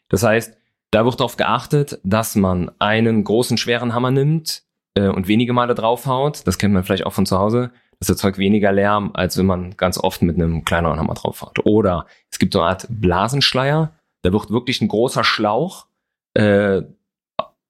[0.09, 0.57] Das heißt,
[0.91, 5.75] da wird darauf geachtet, dass man einen großen, schweren Hammer nimmt äh, und wenige Male
[5.75, 6.47] draufhaut.
[6.47, 7.71] Das kennt man vielleicht auch von zu Hause.
[7.99, 11.65] Das erzeugt weniger Lärm, als wenn man ganz oft mit einem kleineren Hammer draufhaut.
[11.65, 13.93] Oder es gibt so eine Art Blasenschleier.
[14.23, 15.87] Da wird wirklich ein großer Schlauch
[16.35, 16.83] äh,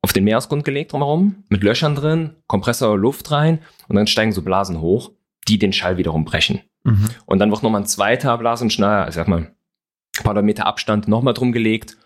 [0.02, 4.42] auf den Meeresgrund gelegt drumherum, mit Löchern drin, Kompressor Luft rein und dann steigen so
[4.42, 5.12] Blasen hoch,
[5.48, 6.60] die den Schall wiederum brechen.
[6.84, 7.08] Mhm.
[7.24, 9.52] Und dann wird nochmal ein zweiter Blasenschneider, ich sag mal,
[10.18, 11.96] ein paar Meter Abstand nochmal drum gelegt,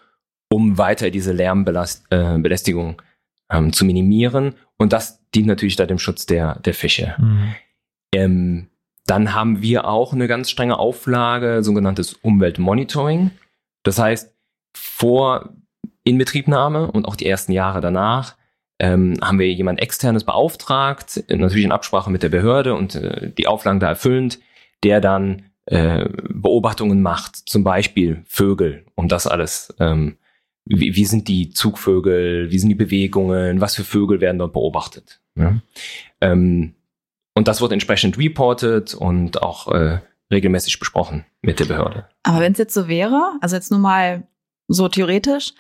[0.51, 3.01] um weiter diese Lärmbelästigung
[3.49, 4.55] äh, ähm, zu minimieren.
[4.79, 7.15] Und das dient natürlich da dem Schutz der, der Fische.
[7.19, 7.55] Mhm.
[8.13, 8.69] Ähm,
[9.07, 13.31] dann haben wir auch eine ganz strenge Auflage, sogenanntes Umweltmonitoring.
[13.83, 14.35] Das heißt,
[14.77, 15.51] vor
[16.05, 18.37] Inbetriebnahme und auch die ersten Jahre danach
[18.79, 23.47] ähm, haben wir jemand externes beauftragt, natürlich in Absprache mit der Behörde und äh, die
[23.47, 24.39] Auflagen da erfüllend,
[24.83, 29.75] der dann äh, Beobachtungen macht, zum Beispiel Vögel und das alles.
[29.81, 30.19] Ähm,
[30.67, 35.21] wie, wie sind die Zugvögel, wie sind die Bewegungen, was für Vögel werden dort beobachtet.
[35.37, 35.57] Ja?
[36.21, 36.75] Ähm,
[37.35, 40.01] und das wird entsprechend reported und auch äh,
[40.31, 42.07] regelmäßig besprochen mit der Behörde.
[42.25, 44.27] Aber wenn es jetzt so wäre, also jetzt nur mal
[44.69, 45.53] so theoretisch,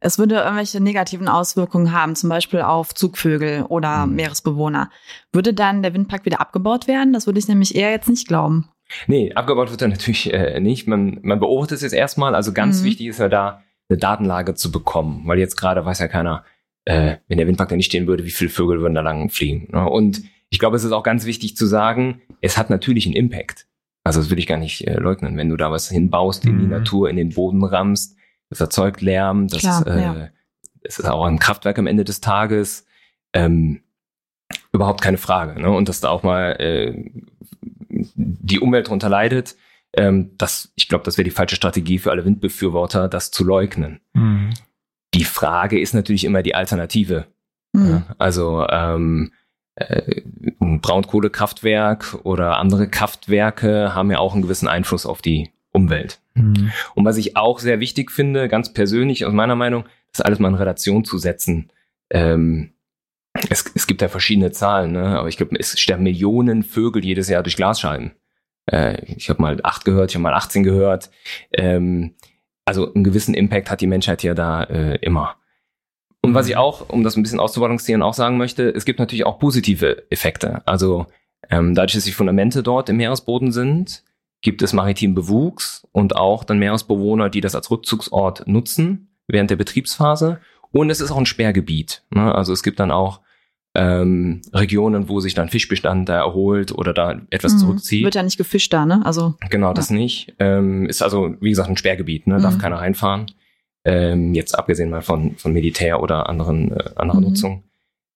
[0.00, 4.14] es würde irgendwelche negativen Auswirkungen haben, zum Beispiel auf Zugvögel oder Mhm.
[4.16, 4.90] Meeresbewohner,
[5.32, 7.12] würde dann der Windpark wieder abgebaut werden?
[7.12, 8.68] Das würde ich nämlich eher jetzt nicht glauben.
[9.06, 10.86] Nee, abgebaut wird er natürlich äh, nicht.
[10.86, 12.34] Man, man beobachtet es jetzt erstmal.
[12.34, 12.84] Also ganz Mhm.
[12.84, 16.44] wichtig ist ja da, eine Datenlage zu bekommen, weil jetzt gerade weiß ja keiner,
[16.84, 19.68] äh, wenn der Windpark da nicht stehen würde, wie viele Vögel würden da lang fliegen.
[19.72, 19.88] Ne?
[19.88, 23.66] Und ich glaube, es ist auch ganz wichtig zu sagen, es hat natürlich einen Impact.
[24.04, 25.36] Also das will ich gar nicht äh, leugnen.
[25.36, 26.70] Wenn du da was hinbaust in die Mhm.
[26.70, 28.16] Natur, in den Boden rammst,
[28.50, 30.28] das erzeugt Lärm, das, Klar, äh, ja.
[30.82, 32.86] es ist auch ein Kraftwerk am Ende des Tages.
[33.32, 33.80] Ähm,
[34.72, 35.60] überhaupt keine Frage.
[35.60, 35.70] Ne?
[35.70, 37.10] Und dass da auch mal äh,
[37.90, 39.56] die Umwelt darunter leidet,
[39.96, 44.00] ähm, das, ich glaube, das wäre die falsche Strategie für alle Windbefürworter, das zu leugnen.
[44.12, 44.50] Mhm.
[45.14, 47.26] Die Frage ist natürlich immer die Alternative.
[47.72, 47.88] Mhm.
[47.88, 48.14] Ja?
[48.18, 49.32] Also ähm,
[49.76, 50.22] äh,
[50.60, 56.20] ein Braunkohlekraftwerk oder andere Kraftwerke haben ja auch einen gewissen Einfluss auf die Umwelt.
[56.34, 56.72] Mhm.
[56.94, 60.48] Und was ich auch sehr wichtig finde, ganz persönlich aus meiner Meinung, das alles mal
[60.48, 61.72] in Relation zu setzen.
[62.10, 62.74] Ähm,
[63.50, 65.18] es, es gibt ja verschiedene Zahlen, ne?
[65.18, 68.12] aber ich glaube, es sterben Millionen Vögel jedes Jahr durch Glasscheiben.
[68.66, 71.10] Äh, ich habe mal acht gehört, ich habe mal 18 gehört.
[71.52, 72.14] Ähm,
[72.64, 75.36] also einen gewissen Impact hat die Menschheit ja da äh, immer.
[76.22, 79.26] Und was ich auch, um das ein bisschen auszubalancieren, auch sagen möchte, es gibt natürlich
[79.26, 80.66] auch positive Effekte.
[80.66, 81.06] Also
[81.50, 84.02] ähm, dadurch, dass die Fundamente dort im Meeresboden sind,
[84.40, 89.56] gibt es maritimen Bewuchs und auch dann Meeresbewohner, die das als Rückzugsort nutzen während der
[89.56, 90.40] Betriebsphase.
[90.70, 92.04] Und es ist auch ein Sperrgebiet.
[92.10, 92.34] Ne?
[92.34, 93.20] Also es gibt dann auch
[93.74, 97.58] ähm, Regionen, wo sich dann Fischbestand da erholt oder da etwas Mhm.
[97.58, 98.04] zurückzieht.
[98.04, 99.02] Wird ja nicht gefischt da, ne?
[99.04, 100.34] Also, Genau, das nicht.
[100.38, 102.40] Ähm, ist also, wie gesagt, ein Sperrgebiet, ne?
[102.40, 102.60] darf Mhm.
[102.60, 103.26] keiner reinfahren.
[103.84, 107.26] Ähm, jetzt abgesehen mal von, von Militär oder anderen, äh, anderer Mhm.
[107.26, 107.64] Nutzung.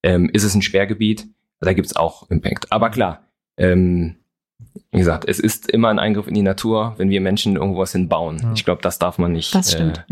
[0.02, 1.26] Ähm, ist es ein Sperrgebiet?
[1.60, 2.70] Da gibt's auch Impact.
[2.72, 3.24] Aber klar,
[3.56, 4.14] ähm,
[4.92, 8.38] wie gesagt, es ist immer ein Eingriff in die Natur, wenn wir Menschen irgendwas hinbauen.
[8.42, 8.52] Ja.
[8.54, 10.06] Ich glaube, das darf man nicht Das stimmt.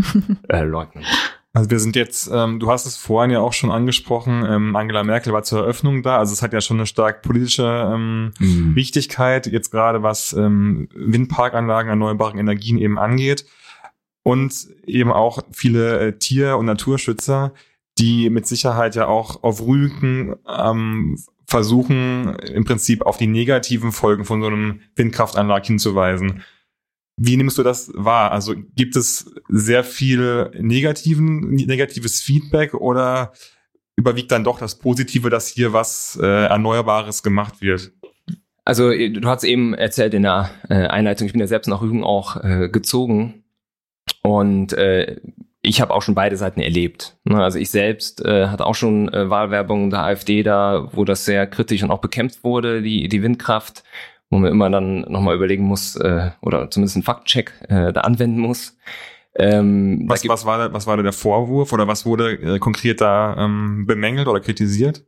[0.48, 1.04] Äh, äh, leugnen.
[1.56, 5.02] Also wir sind jetzt, ähm, du hast es vorhin ja auch schon angesprochen, ähm, Angela
[5.04, 9.46] Merkel war zur Eröffnung da, also es hat ja schon eine stark politische ähm, Wichtigkeit,
[9.46, 13.46] jetzt gerade was ähm, Windparkanlagen, erneuerbaren Energien eben angeht.
[14.22, 17.54] Und eben auch viele äh, Tier- und Naturschützer,
[17.96, 21.16] die mit Sicherheit ja auch auf Rügen ähm,
[21.46, 26.42] versuchen, im Prinzip auf die negativen Folgen von so einem Windkraftanlag hinzuweisen.
[27.16, 28.32] Wie nimmst du das wahr?
[28.32, 33.32] Also gibt es sehr viel negativen, negatives Feedback oder
[33.96, 37.92] überwiegt dann doch das Positive, dass hier was äh, Erneuerbares gemacht wird?
[38.64, 42.04] Also du hast eben erzählt in der äh, Einleitung, ich bin ja selbst nach Rügen
[42.04, 43.44] auch äh, gezogen
[44.22, 45.20] und äh,
[45.62, 47.16] ich habe auch schon beide Seiten erlebt.
[47.24, 47.42] Ne?
[47.42, 51.46] Also ich selbst äh, hatte auch schon äh, Wahlwerbung der AfD da, wo das sehr
[51.46, 53.82] kritisch und auch bekämpft wurde, die, die Windkraft,
[54.30, 58.40] wo man immer dann nochmal überlegen muss äh, oder zumindest einen Faktcheck äh, da anwenden
[58.40, 58.76] muss.
[59.38, 63.00] Ähm, was, was, war da, was war da der Vorwurf oder was wurde äh, konkret
[63.00, 65.04] da ähm, bemängelt oder kritisiert?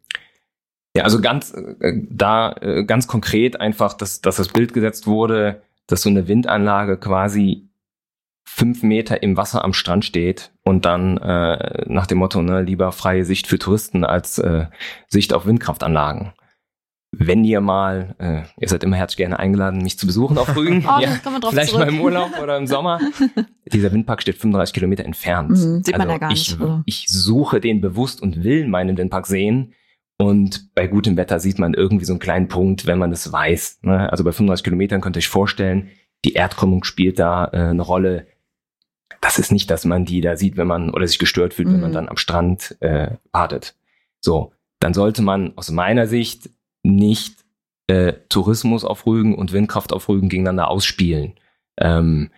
[0.96, 5.62] Ja, also ganz äh, da äh, ganz konkret einfach, dass, dass das Bild gesetzt wurde,
[5.86, 7.68] dass so eine Windanlage quasi
[8.44, 12.92] fünf Meter im Wasser am Strand steht und dann äh, nach dem Motto, ne, lieber
[12.92, 14.66] freie Sicht für Touristen als äh,
[15.06, 16.32] Sicht auf Windkraftanlagen
[17.10, 20.84] wenn ihr mal, äh, ihr seid immer herzlich gerne eingeladen, mich zu besuchen auf Rügen.
[20.88, 21.10] oh, ja,
[21.48, 21.86] vielleicht zurück.
[21.86, 23.00] mal im Urlaub oder im Sommer.
[23.72, 25.50] Dieser Windpark steht 35 Kilometer entfernt.
[25.50, 26.58] Mhm, sieht also man ja gar nicht.
[26.84, 29.72] Ich, ich suche den bewusst und will meinen Windpark sehen.
[30.18, 33.80] Und bei gutem Wetter sieht man irgendwie so einen kleinen Punkt, wenn man es weiß.
[33.82, 34.10] Ne?
[34.10, 35.90] Also bei 35 Kilometern könnt ihr euch vorstellen,
[36.24, 38.26] die Erdkrümmung spielt da äh, eine Rolle.
[39.20, 41.74] Das ist nicht, dass man die da sieht, wenn man oder sich gestört fühlt, mhm.
[41.74, 41.94] wenn man mhm.
[41.94, 43.76] dann am Strand äh, badet.
[44.20, 46.50] So, dann sollte man aus meiner Sicht
[46.82, 47.44] nicht
[47.88, 51.34] äh, Tourismus auf Rügen und Windkraft auf Rügen gegeneinander ausspielen.
[51.78, 52.30] Ähm,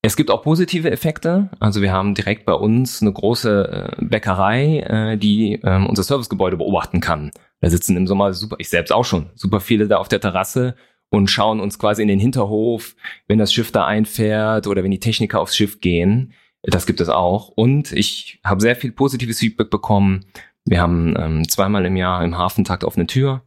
[0.00, 1.50] es gibt auch positive Effekte.
[1.58, 6.56] Also wir haben direkt bei uns eine große äh, Bäckerei, äh, die ähm, unser Servicegebäude
[6.56, 7.30] beobachten kann.
[7.60, 10.76] Da sitzen im Sommer super, ich selbst auch schon, super viele da auf der Terrasse
[11.10, 12.94] und schauen uns quasi in den Hinterhof,
[13.26, 16.32] wenn das Schiff da einfährt oder wenn die Techniker aufs Schiff gehen.
[16.62, 17.48] Das gibt es auch.
[17.48, 20.26] Und ich habe sehr viel positives Feedback bekommen.
[20.64, 23.42] Wir haben ähm, zweimal im Jahr im Hafentakt offene Tür.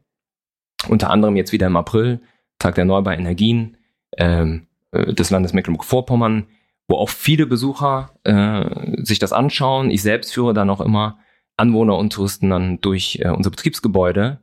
[0.88, 2.22] Unter anderem jetzt wieder im April,
[2.60, 3.78] Tag der Erneuerbaren Energien
[4.18, 6.48] ähm, äh, des Landes Mecklenburg-Vorpommern,
[6.88, 9.90] wo auch viele Besucher äh, sich das anschauen.
[9.90, 11.20] Ich selbst führe dann auch immer
[11.58, 14.40] Anwohner und Touristen dann durch äh, unser Betriebsgebäude.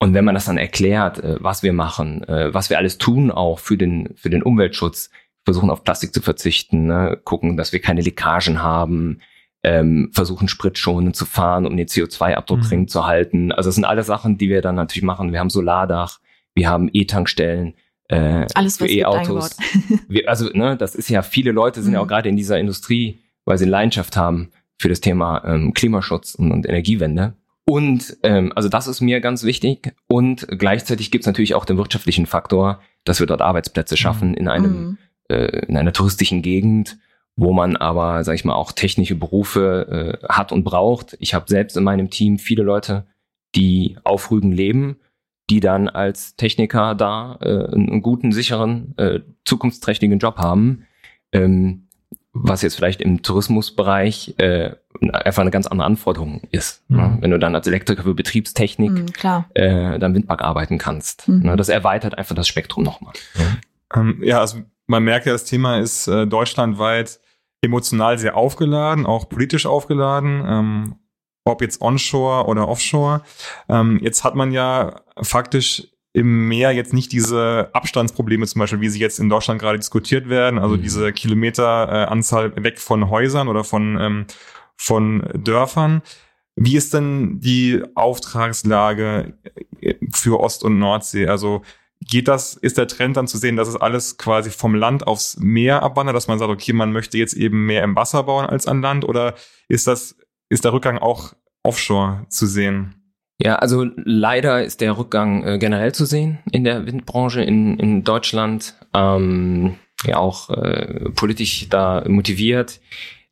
[0.00, 3.30] Und wenn man das dann erklärt, äh, was wir machen, äh, was wir alles tun
[3.30, 5.10] auch für den, für den Umweltschutz,
[5.44, 7.20] versuchen auf Plastik zu verzichten, ne?
[7.22, 9.20] gucken, dass wir keine Leckagen haben,
[9.64, 12.62] ähm, versuchen spritschonend zu fahren, um den CO2-Abdruck mhm.
[12.62, 13.50] gering zu halten.
[13.50, 15.32] Also das sind alle Sachen, die wir dann natürlich machen.
[15.32, 16.20] Wir haben Solardach,
[16.54, 17.74] wir haben E-Tankstellen.
[18.08, 19.56] Äh, Alles, für E-Autos.
[20.26, 21.94] also, ne, das ist ja, viele Leute sind mhm.
[21.94, 22.08] ja auch mhm.
[22.08, 26.68] gerade in dieser Industrie, weil sie Leidenschaft haben für das Thema ähm, Klimaschutz und, und
[26.68, 27.34] Energiewende.
[27.64, 29.94] Und ähm, also das ist mir ganz wichtig.
[30.06, 34.34] Und gleichzeitig gibt es natürlich auch den wirtschaftlichen Faktor, dass wir dort Arbeitsplätze schaffen mhm.
[34.34, 34.98] in einem mhm.
[35.28, 36.98] äh, in einer touristischen Gegend
[37.36, 41.16] wo man aber, sag ich mal, auch technische Berufe äh, hat und braucht.
[41.20, 43.06] Ich habe selbst in meinem Team viele Leute,
[43.54, 44.96] die auf Rügen leben,
[45.50, 50.86] die dann als Techniker da äh, einen guten, sicheren, äh, zukunftsträchtigen Job haben,
[51.32, 51.88] ähm,
[52.32, 54.74] was jetzt vielleicht im Tourismusbereich äh,
[55.12, 56.82] einfach eine ganz andere Anforderung ist.
[56.88, 56.96] Ne?
[56.96, 57.02] Mhm.
[57.02, 57.18] Ne?
[57.20, 59.06] Wenn du dann als Elektriker für Betriebstechnik mhm,
[59.54, 61.28] äh, dann Windpark arbeiten kannst.
[61.28, 61.42] Mhm.
[61.42, 61.56] Ne?
[61.56, 63.12] Das erweitert einfach das Spektrum nochmal.
[63.94, 67.20] Ähm, ja, also man merkt ja, das Thema ist äh, deutschlandweit
[67.64, 70.94] emotional sehr aufgeladen, auch politisch aufgeladen, ähm,
[71.44, 73.22] ob jetzt onshore oder offshore.
[73.68, 78.88] Ähm, jetzt hat man ja faktisch im Meer jetzt nicht diese Abstandsprobleme zum Beispiel, wie
[78.88, 80.82] sie jetzt in Deutschland gerade diskutiert werden, also mhm.
[80.82, 84.26] diese Kilometeranzahl äh, weg von Häusern oder von, ähm,
[84.76, 86.02] von Dörfern.
[86.56, 89.34] Wie ist denn die Auftragslage
[89.80, 91.26] äh, für Ost- und Nordsee?
[91.26, 91.62] Also
[92.00, 95.38] geht das, ist der Trend dann zu sehen, dass es alles quasi vom Land aufs
[95.38, 98.66] Meer abwandert, dass man sagt, okay, man möchte jetzt eben mehr im Wasser bauen als
[98.66, 99.34] an Land oder
[99.68, 100.16] ist das,
[100.48, 102.94] ist der Rückgang auch offshore zu sehen?
[103.38, 108.04] Ja, also leider ist der Rückgang äh, generell zu sehen in der Windbranche in, in
[108.04, 112.80] Deutschland, ähm, ja auch äh, politisch da motiviert.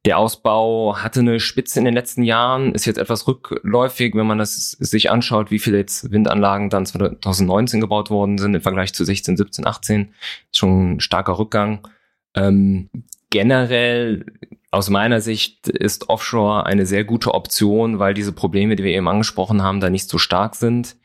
[0.05, 4.39] Der Ausbau hatte eine Spitze in den letzten Jahren, ist jetzt etwas rückläufig, wenn man
[4.39, 9.05] das sich anschaut, wie viele jetzt Windanlagen dann 2019 gebaut worden sind im Vergleich zu
[9.05, 10.13] 16, 17, 18.
[10.51, 11.87] Ist schon ein starker Rückgang.
[12.35, 12.91] Ähm,
[13.31, 14.27] generell
[14.73, 19.07] aus meiner Sicht ist Offshore eine sehr gute Option, weil diese Probleme, die wir eben
[19.07, 20.97] angesprochen haben, da nicht so stark sind.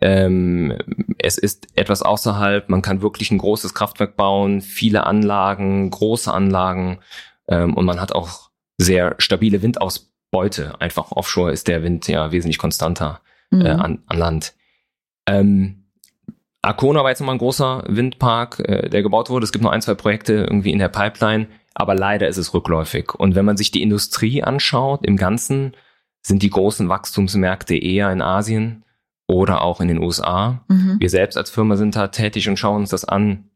[0.00, 0.76] Ähm,
[1.18, 6.98] es ist etwas außerhalb, man kann wirklich ein großes Kraftwerk bauen, viele Anlagen, große Anlagen
[7.48, 10.80] ähm, und man hat auch sehr stabile Windausbeute.
[10.80, 13.66] Einfach offshore ist der Wind ja wesentlich konstanter äh, mhm.
[13.66, 14.54] äh, an, an Land.
[15.26, 15.84] Ähm,
[16.62, 19.44] Arkona war jetzt nochmal ein großer Windpark, äh, der gebaut wurde.
[19.44, 23.14] Es gibt noch ein, zwei Projekte irgendwie in der Pipeline, aber leider ist es rückläufig.
[23.14, 25.74] Und wenn man sich die Industrie anschaut, im Ganzen
[26.22, 28.84] sind die großen Wachstumsmärkte eher in Asien
[29.26, 30.64] oder auch in den USA.
[30.68, 30.96] Mhm.
[31.00, 33.50] Wir selbst als Firma sind da tätig und schauen uns das an.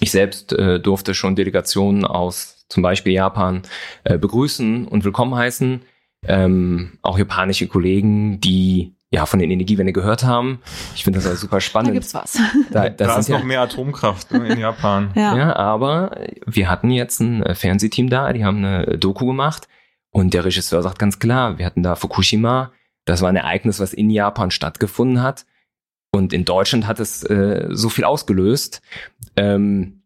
[0.00, 3.62] Ich selbst äh, durfte schon Delegationen aus zum Beispiel Japan,
[4.04, 5.82] äh, begrüßen und willkommen heißen.
[6.26, 10.60] Ähm, auch japanische Kollegen, die ja von den Energiewende gehört haben.
[10.94, 11.90] Ich finde das also super spannend.
[11.90, 12.38] Da gibt's was.
[12.70, 15.12] Da, da ist noch mehr Atomkraft ne, in Japan.
[15.14, 15.36] ja.
[15.36, 16.10] ja, aber
[16.44, 19.68] wir hatten jetzt ein äh, Fernsehteam da, die haben eine Doku gemacht
[20.10, 22.72] Und der Regisseur sagt ganz klar, wir hatten da Fukushima,
[23.04, 25.46] das war ein Ereignis, was in Japan stattgefunden hat.
[26.12, 28.80] Und in Deutschland hat es äh, so viel ausgelöst.
[29.36, 30.02] Ähm,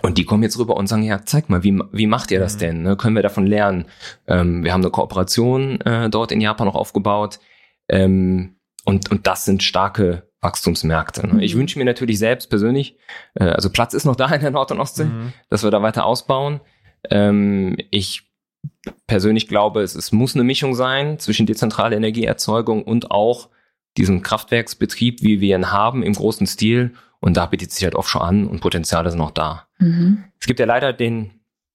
[0.00, 2.54] und die kommen jetzt rüber und sagen, ja, zeig mal, wie, wie macht ihr das
[2.54, 2.58] Mhm.
[2.60, 2.82] denn?
[2.82, 2.96] Ne?
[2.96, 3.84] Können wir davon lernen?
[4.26, 7.38] Ähm, wir haben eine Kooperation äh, dort in Japan noch aufgebaut.
[7.88, 11.26] Ähm, und, und das sind starke Wachstumsmärkte.
[11.26, 11.44] Ne?
[11.44, 11.60] Ich Mhm.
[11.60, 12.96] wünsche mir natürlich selbst persönlich,
[13.34, 15.32] äh, also Platz ist noch da in der Nord- und Ostsee, Mhm.
[15.50, 16.60] dass wir da weiter ausbauen.
[17.10, 18.22] Ähm, ich
[19.06, 23.50] persönlich glaube, es, es muss eine Mischung sein zwischen dezentrale Energieerzeugung und auch
[23.96, 26.94] diesem Kraftwerksbetrieb, wie wir ihn haben, im großen Stil.
[27.20, 29.68] Und da bietet sich halt Offshore an und Potenziale sind auch da.
[29.78, 30.24] Mhm.
[30.40, 31.30] Es gibt ja leider den,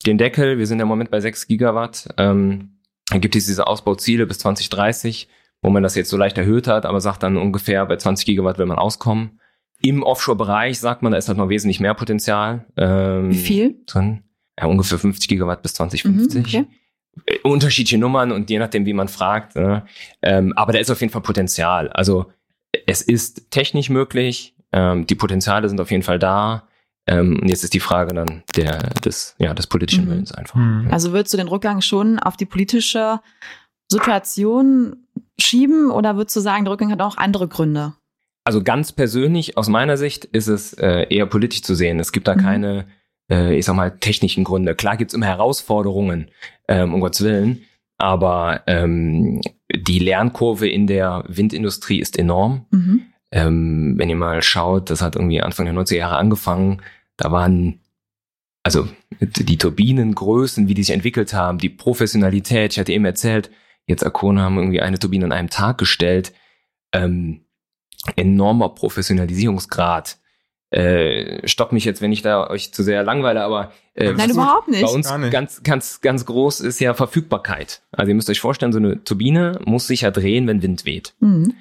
[0.05, 2.09] den Deckel, wir sind im Moment bei 6 Gigawatt.
[2.17, 5.29] Ähm, dann gibt es diese Ausbauziele bis 2030,
[5.61, 8.57] wo man das jetzt so leicht erhöht hat, aber sagt dann ungefähr bei 20 Gigawatt
[8.57, 9.39] will man auskommen.
[9.79, 12.65] Im Offshore-Bereich sagt man, da ist halt noch wesentlich mehr Potenzial.
[12.75, 13.75] Ähm, Wie viel?
[13.85, 14.23] Drin.
[14.59, 16.67] Ja, ungefähr 50 Gigawatt bis 2050 Mhm, okay.
[17.25, 19.55] Äh, unterschiedliche Nummern und je nachdem, wie man fragt.
[19.55, 19.85] Ne?
[20.21, 21.89] Ähm, aber da ist auf jeden Fall Potenzial.
[21.89, 22.31] Also
[22.85, 26.67] es ist technisch möglich, ähm, die Potenziale sind auf jeden Fall da.
[27.09, 30.09] Ähm, und jetzt ist die Frage dann der, des, ja, des politischen Mhm.
[30.09, 30.55] Willens einfach.
[30.55, 30.89] Mhm.
[30.91, 33.21] Also würdest du den Rückgang schon auf die politische
[33.89, 35.07] Situation
[35.39, 37.93] schieben oder würdest du sagen, der Rückgang hat auch andere Gründe?
[38.43, 41.99] Also ganz persönlich, aus meiner Sicht, ist es äh, eher politisch zu sehen.
[41.99, 42.39] Es gibt da Mhm.
[42.39, 42.87] keine,
[43.29, 44.75] äh, ich sag mal, technischen Gründe.
[44.75, 46.29] Klar gibt's immer Herausforderungen,
[46.67, 47.63] ähm, um Gottes Willen,
[47.97, 49.41] aber ähm,
[49.75, 52.65] die Lernkurve in der Windindustrie ist enorm.
[52.71, 53.01] Mhm.
[53.31, 56.81] Ähm, wenn ihr mal schaut, das hat irgendwie Anfang der 90er Jahre angefangen,
[57.17, 57.79] da waren
[58.63, 58.87] also
[59.21, 63.49] die Turbinengrößen, wie die sich entwickelt haben, die Professionalität, ich hatte eben erzählt,
[63.85, 66.33] jetzt Arcona haben irgendwie eine Turbine an einem Tag gestellt,
[66.91, 67.45] ähm,
[68.17, 70.17] enormer Professionalisierungsgrad.
[70.69, 74.67] Äh, stopp mich jetzt, wenn ich da euch zu sehr langweile, aber äh, Nein, überhaupt
[74.67, 74.81] nicht.
[74.81, 75.31] bei uns nicht.
[75.31, 77.81] ganz, ganz, ganz groß ist ja Verfügbarkeit.
[77.91, 81.13] Also ihr müsst euch vorstellen, so eine Turbine muss sich ja drehen, wenn Wind weht.
[81.19, 81.53] Mhm.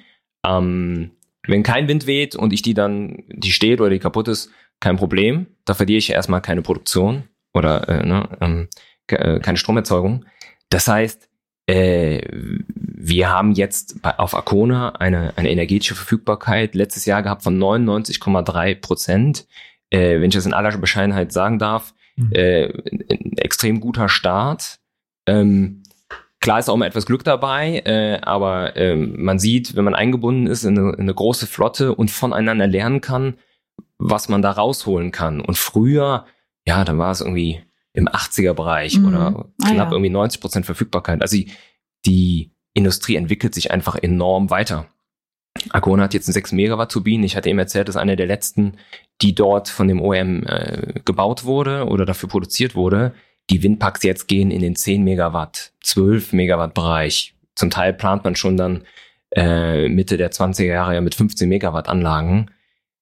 [0.45, 1.11] Ähm,
[1.47, 4.97] wenn kein Wind weht und ich die dann, die steht oder die kaputt ist, kein
[4.97, 5.47] Problem.
[5.63, 8.67] Da verliere ich erstmal keine Produktion oder äh, ne, ähm,
[9.07, 10.25] äh, keine Stromerzeugung.
[10.69, 11.26] Das heißt,
[11.67, 18.75] äh, wir haben jetzt auf Arcona eine, eine energetische Verfügbarkeit letztes Jahr gehabt von 99,3
[18.81, 19.47] Prozent.
[19.89, 22.31] Äh, wenn ich das in aller Bescheidenheit sagen darf, Mhm.
[22.33, 24.79] äh, ein, ein extrem guter Start.
[25.27, 25.83] Ähm,
[26.39, 30.45] Klar ist auch mal etwas Glück dabei, äh, aber ähm, man sieht, wenn man eingebunden
[30.45, 33.37] ist in eine, in eine große Flotte und voneinander lernen kann,
[33.97, 35.41] was man da rausholen kann.
[35.41, 36.25] Und früher,
[36.65, 37.63] ja, dann war es irgendwie
[37.97, 39.07] im 80er-Bereich Mhm.
[39.07, 39.91] oder Ah, knapp ja.
[39.91, 41.21] irgendwie 90 Prozent Verfügbarkeit.
[41.21, 41.51] Also die,
[42.05, 44.85] die Industrie entwickelt sich einfach enorm weiter.
[45.71, 47.25] Arcona hat jetzt eine 6 Megawatt Turbine.
[47.25, 48.73] Ich hatte eben erzählt, das ist eine der letzten,
[49.23, 53.13] die dort von dem OEM äh, gebaut wurde oder dafür produziert wurde.
[53.49, 57.33] Die Windparks jetzt gehen in den 10 Megawatt, 12 Megawatt Bereich.
[57.55, 58.83] Zum Teil plant man schon dann
[59.35, 62.51] äh, Mitte der 20er Jahre ja mit 15 Megawatt Anlagen.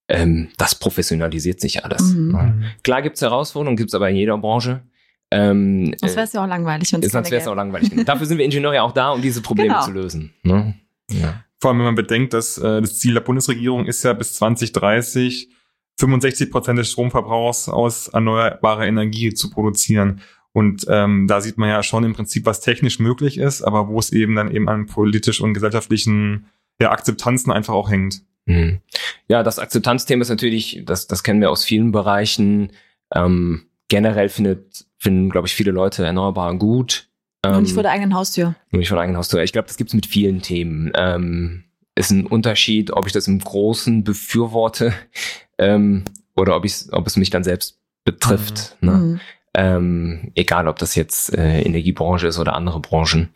[0.08, 2.14] Ähm, das professionalisiert sich alles.
[2.14, 2.66] Mhm.
[2.84, 4.84] Klar gibt's Herausforderungen, gibt's aber in jeder Branche.
[5.32, 6.94] Ähm, Sonst äh, wäre es ja auch langweilig.
[6.94, 7.92] es sonst wäre es auch langweilig.
[8.06, 9.86] Dafür sind wir Ingenieure ja auch da, um diese Probleme Genau.
[9.86, 10.34] zu lösen.
[10.44, 10.76] Ne?
[11.10, 11.44] Ja.
[11.60, 15.50] Vor allem, wenn man bedenkt, dass äh, das Ziel der Bundesregierung ist ja bis 2030
[15.98, 20.22] 65 Prozent des Stromverbrauchs aus erneuerbarer Energie zu produzieren.
[20.52, 24.00] Und ähm, da sieht man ja schon im Prinzip, was technisch möglich ist, aber wo
[24.00, 26.48] es eben dann eben an politisch und gesellschaftlichen
[26.80, 28.22] ja, Akzeptanzen einfach auch hängt.
[28.48, 28.80] Hm.
[29.28, 32.72] Ja, das Akzeptanzthema ist natürlich, das, das kennen wir aus vielen Bereichen.
[33.14, 37.10] Ähm, generell findet, finden, glaube ich, viele Leute Erneuerbare gut.
[37.44, 38.56] Ähm, Und nicht vor der eigenen Haustür.
[38.72, 39.44] Nur nicht von eigener Haustür.
[39.44, 40.92] Ich glaube, das gibt's mit vielen Themen.
[40.96, 41.64] Ähm,
[41.96, 44.94] ist ein Unterschied, ob ich das im Großen befürworte
[45.58, 46.04] ähm,
[46.36, 48.78] oder ob, ich, ob es mich dann selbst betrifft.
[48.82, 48.92] Ne?
[48.92, 49.20] Mhm.
[49.54, 53.30] Ähm, egal, ob das jetzt äh, Energiebranche ist oder andere Branchen.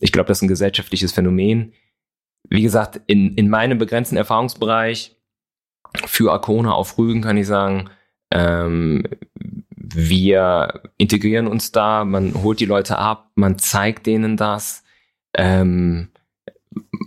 [0.00, 1.72] Ich glaube, das ist ein gesellschaftliches Phänomen.
[2.48, 5.16] Wie gesagt, in, in meinem begrenzten Erfahrungsbereich
[6.06, 7.90] für Arcona auf Rügen kann ich sagen,
[8.30, 9.04] ähm,
[9.76, 14.84] wir integrieren uns da, man holt die Leute ab, man zeigt denen das,
[15.34, 16.08] ähm,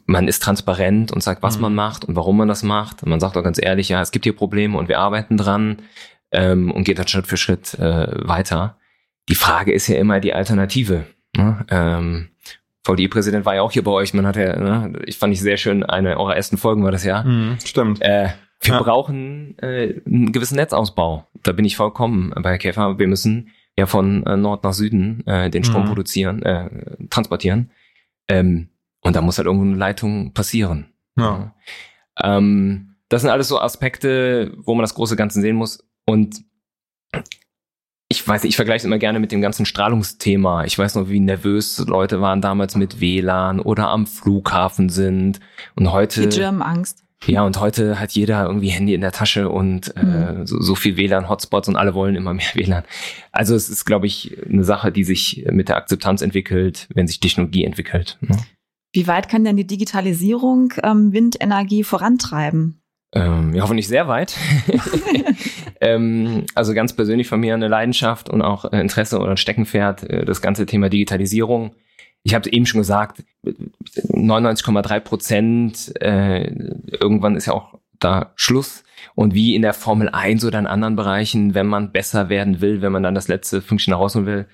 [0.06, 1.62] man ist transparent und sagt, was Mhm.
[1.63, 3.06] man macht und warum man das macht.
[3.06, 5.78] Man sagt auch ganz ehrlich, ja, es gibt hier Probleme und wir arbeiten dran
[6.32, 8.78] ähm, und geht dann Schritt für Schritt äh, weiter.
[9.30, 11.07] Die Frage ist ja immer die Alternative.
[11.36, 11.66] Ne?
[11.70, 12.30] Ähm,
[12.86, 14.13] VDI-Präsident war ja auch hier bei euch.
[14.13, 17.03] Man hat ja, ne, ich fand ich sehr schön, eine eurer ersten Folgen war das
[17.03, 17.23] ja.
[17.23, 18.01] Mhm, stimmt.
[18.01, 18.29] Äh,
[18.61, 18.81] wir Ja.
[18.81, 21.27] brauchen äh, einen gewissen Netzausbau.
[21.43, 22.97] Da bin ich vollkommen bei Käfer.
[22.99, 25.88] Wir müssen ja von äh, Nord nach Süden äh, den Strom Mhm.
[25.88, 26.69] produzieren, äh,
[27.09, 27.71] transportieren.
[28.27, 28.69] Ähm,
[29.01, 30.88] und da muss halt irgendwo eine Leitung passieren.
[31.17, 31.53] Ja.
[32.23, 35.83] Ähm, das sind alles so Aspekte, wo man das große Ganze sehen muss.
[36.05, 36.41] Und
[38.10, 40.64] ich weiß nicht, ich vergleiche es immer gerne mit dem ganzen Strahlungsthema.
[40.66, 45.39] Ich weiß noch, wie nervös Leute waren damals mit WLAN oder am Flughafen sind.
[45.76, 46.28] Und heute.
[46.28, 47.03] Die German-Angst.
[47.28, 50.45] Ja, und heute hat jeder irgendwie Handy in der Tasche und äh, Mhm.
[50.45, 52.84] so, so viel WLAN-Hotspots und alle wollen immer mehr WLAN.
[53.32, 57.20] Also es ist, glaube ich, eine Sache, die sich mit der Akzeptanz entwickelt, wenn sich
[57.20, 58.18] Technologie entwickelt.
[58.22, 58.38] Ne?
[58.93, 62.82] Wie weit kann denn die Digitalisierung ähm, Windenergie vorantreiben?
[63.16, 64.36] Ähm, ja, hoffentlich sehr weit.
[65.82, 70.26] ähm, also ganz persönlich von mir eine Leidenschaft und auch Interesse oder ein Steckenpferd, äh,
[70.26, 71.74] das ganze Thema Digitalisierung.
[72.24, 76.43] Ich habe eben schon gesagt, 99,3 Prozent, äh,
[76.99, 78.84] irgendwann ist ja auch da Schluss.
[79.13, 82.82] Und wie in der Formel 1 oder in anderen Bereichen, wenn man besser werden will,
[82.82, 84.47] wenn man dann das letzte Fünkchen rausholen will,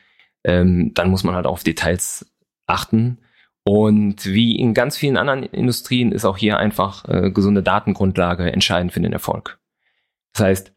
[0.43, 2.31] ähm, dann muss man halt auf Details
[2.67, 3.17] achten.
[3.71, 8.91] Und wie in ganz vielen anderen Industrien ist auch hier einfach äh, gesunde Datengrundlage entscheidend
[8.91, 9.59] für den Erfolg.
[10.33, 10.73] Das heißt,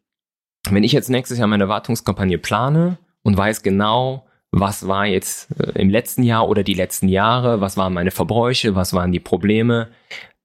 [0.70, 5.72] wenn ich jetzt nächstes Jahr meine Wartungskampagne plane und weiß genau, was war jetzt äh,
[5.76, 9.88] im letzten Jahr oder die letzten Jahre, was waren meine Verbräuche, was waren die Probleme,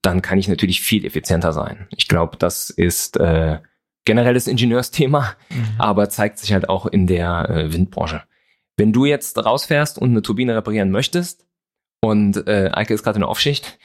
[0.01, 1.87] dann kann ich natürlich viel effizienter sein.
[1.95, 3.59] Ich glaube, das ist äh,
[4.05, 5.35] generelles Ingenieursthema,
[5.77, 8.23] aber zeigt sich halt auch in der äh, Windbranche.
[8.75, 11.45] Wenn du jetzt rausfährst und eine Turbine reparieren möchtest
[12.01, 13.77] und äh, Eike ist gerade in der Aufschicht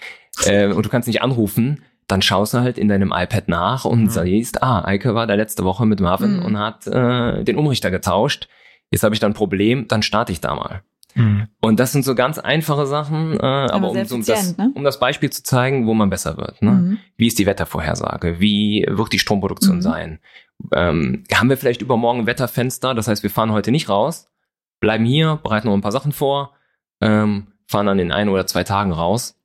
[0.47, 4.05] äh, und du kannst nicht anrufen, dann schaust du halt in deinem iPad nach und
[4.05, 4.11] Mhm.
[4.11, 6.43] siehst, ah, Eike war da letzte Woche mit Marvin Mhm.
[6.45, 8.49] und hat äh, den Umrichter getauscht.
[8.91, 10.83] Jetzt habe ich da ein Problem, dann starte ich da mal.
[11.17, 11.49] Mhm.
[11.61, 14.71] Und das sind so ganz einfache Sachen, äh, aber um, sehr so um, das, ne?
[14.75, 16.61] um das Beispiel zu zeigen, wo man besser wird.
[16.61, 16.71] Ne?
[16.73, 16.99] Mhm.
[17.17, 18.39] Wie ist die Wettervorhersage?
[18.41, 19.83] Wie wird die Stromproduktion Mhm.
[19.83, 20.19] sein?
[20.73, 22.95] Ähm, haben wir vielleicht übermorgen ein Wetterfenster?
[22.95, 24.29] Das heißt, wir fahren heute nicht raus,
[24.81, 26.53] bleiben hier, bereiten noch ein paar Sachen vor,
[27.01, 29.37] ähm, fahren dann in ein oder zwei Tagen raus,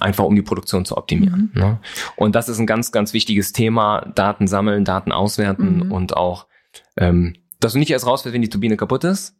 [0.00, 1.50] einfach um die Produktion zu optimieren.
[1.54, 1.60] Mhm.
[1.60, 1.78] Ne?
[2.16, 4.00] Und das ist ein ganz, ganz wichtiges Thema.
[4.14, 5.92] Daten sammeln, Daten auswerten Mhm.
[5.92, 6.46] und auch,
[6.96, 9.36] ähm, dass du nicht erst rausfährst, wenn die Turbine kaputt ist,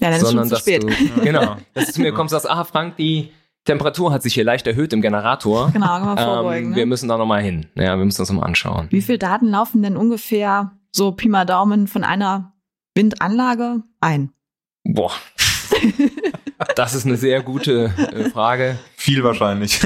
[0.00, 0.82] Ja, dann ist sondern schon zu dass spät.
[1.16, 3.32] du genau, dass du zu mir kommst und sagst, ah Frank, die
[3.64, 5.70] Temperatur hat sich hier leicht erhöht im Generator.
[5.72, 6.68] Genau, kann man vorbeugen.
[6.70, 6.88] Ähm, wir ne?
[6.90, 7.66] müssen da nochmal hin.
[7.74, 8.86] Ja, wir müssen das nochmal anschauen.
[8.90, 12.54] Wie viel Daten laufen denn ungefähr so Pi mal Daumen von einer
[12.94, 14.30] Windanlage ein?
[14.84, 15.12] Boah.
[16.76, 18.78] Das ist eine sehr gute äh, Frage.
[18.96, 19.80] Viel wahrscheinlich.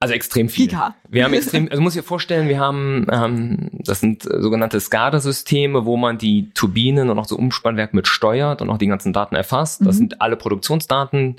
[0.00, 0.66] Also extrem viel.
[0.66, 0.96] Giga.
[1.08, 5.84] Wir haben extrem, also muss dir vorstellen, wir haben, ähm, das sind äh, sogenannte SCADA-Systeme,
[5.84, 9.36] wo man die Turbinen und auch so Umspannwerk mit steuert und auch die ganzen Daten
[9.36, 9.80] erfasst.
[9.82, 9.98] Das Mhm.
[9.98, 11.36] sind alle Produktionsdaten.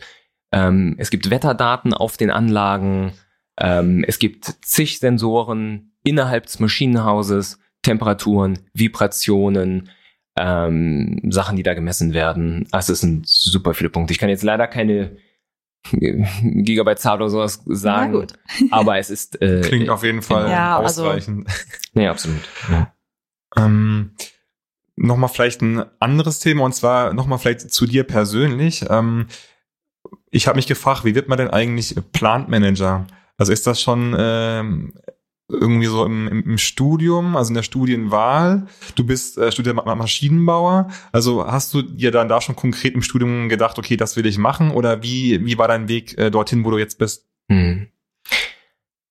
[0.54, 3.12] Ähm, es gibt Wetterdaten auf den Anlagen.
[3.60, 9.90] Ähm, es gibt zig Sensoren innerhalb des Maschinenhauses, Temperaturen, Vibrationen,
[10.36, 12.68] ähm, Sachen, die da gemessen werden.
[12.72, 14.14] Also es sind super viele Punkte.
[14.14, 15.18] Ich kann jetzt leider keine
[15.92, 18.14] Gigabyte-Zahl oder sowas Na sagen.
[18.14, 18.34] gut.
[18.72, 21.48] Aber es ist äh, Klingt auf jeden Fall Ja, also- ausreichend.
[21.94, 22.42] Nee, absolut.
[22.72, 22.92] Ja.
[23.56, 24.12] Ähm,
[24.96, 28.86] nochmal vielleicht ein anderes Thema und zwar nochmal vielleicht zu dir persönlich.
[28.90, 29.28] Ähm,
[30.32, 33.06] ich habe mich gefragt, wie wird man denn eigentlich Plant Manager?
[33.38, 34.94] Also ist das schon ähm,
[35.54, 38.68] irgendwie so im, im, Studium, also in der Studienwahl?
[38.96, 40.90] Du bist äh, Student Ma- Maschinenbauer.
[41.12, 44.38] Also hast du dir dann da schon konkret im Studium gedacht, okay, das will ich
[44.38, 44.72] machen?
[44.72, 47.28] Oder wie, wie war dein Weg äh, dorthin, wo du jetzt bist?
[47.50, 47.88] Hm.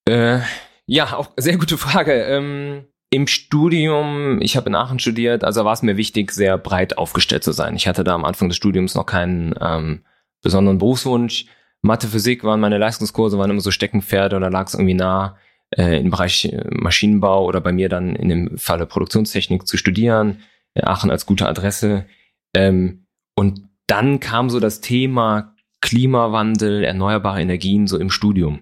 [0.08, 0.40] Äh,
[0.86, 2.12] ja, auch sehr gute Frage.
[2.12, 6.98] Ähm, Im Studium, ich habe in Aachen studiert, also war es mir wichtig, sehr breit
[6.98, 7.76] aufgestellt zu sein.
[7.76, 10.04] Ich hatte da am Anfang des Studiums noch keinen ähm,
[10.42, 11.46] besonderen Berufswunsch.
[11.82, 15.36] Mathe, Physik waren meine Leistungskurse, waren immer so Steckenpferde und da lag es irgendwie nah,
[15.76, 20.42] äh, im Bereich äh, Maschinenbau oder bei mir dann in dem Falle Produktionstechnik zu studieren.
[20.74, 22.06] Äh, Aachen als gute Adresse.
[22.54, 28.60] Ähm, und dann kam so das Thema Klimawandel, erneuerbare Energien so im Studium.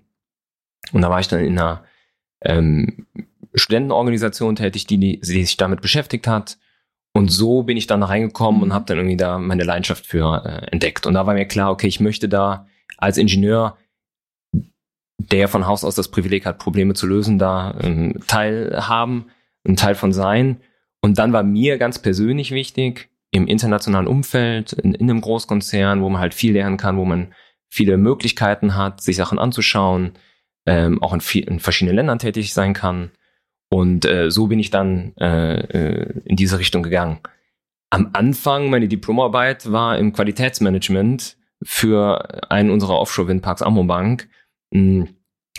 [0.93, 1.85] Und da war ich dann in einer
[2.43, 3.07] ähm,
[3.55, 6.59] Studentenorganisation tätig, die, die sich damit beschäftigt hat.
[7.13, 8.63] Und so bin ich dann reingekommen Mhm.
[8.63, 11.07] und habe dann irgendwie da meine Leidenschaft für äh, entdeckt.
[11.07, 13.77] Und da war mir klar, okay, ich möchte da als Ingenieur,
[15.29, 19.27] der von Haus aus das Privileg hat, Probleme zu lösen, da ähm, teilhaben,
[19.66, 20.61] ein Teil von sein.
[21.01, 26.09] Und dann war mir ganz persönlich wichtig, im internationalen Umfeld, in, in einem Großkonzern, wo
[26.09, 27.33] man halt viel lernen kann, wo man
[27.68, 30.12] viele Möglichkeiten hat, sich Sachen anzuschauen,
[30.66, 33.11] ähm, auch in, viel, in verschiedenen Ländern tätig sein kann.
[33.68, 37.21] Und äh, so bin ich dann äh, äh, in diese Richtung gegangen.
[37.91, 44.29] Am Anfang, meine Diplomarbeit war im Qualitätsmanagement für einen unserer Offshore-Windparks Amobank.
[44.71, 45.07] Mh,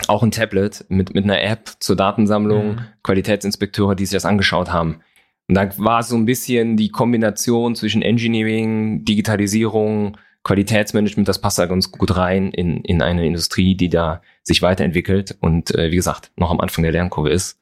[0.08, 2.80] auch ein Tablet mit, mit einer App zur Datensammlung, Mhm.
[3.02, 5.00] Qualitätsinspekteure, die sich das angeschaut haben.
[5.48, 11.66] Und da war so ein bisschen die Kombination zwischen Engineering, Digitalisierung, Qualitätsmanagement, das passt da
[11.66, 16.32] ganz gut rein in, in eine Industrie, die da sich weiterentwickelt und äh, wie gesagt,
[16.36, 17.60] noch am Anfang der Lernkurve ist.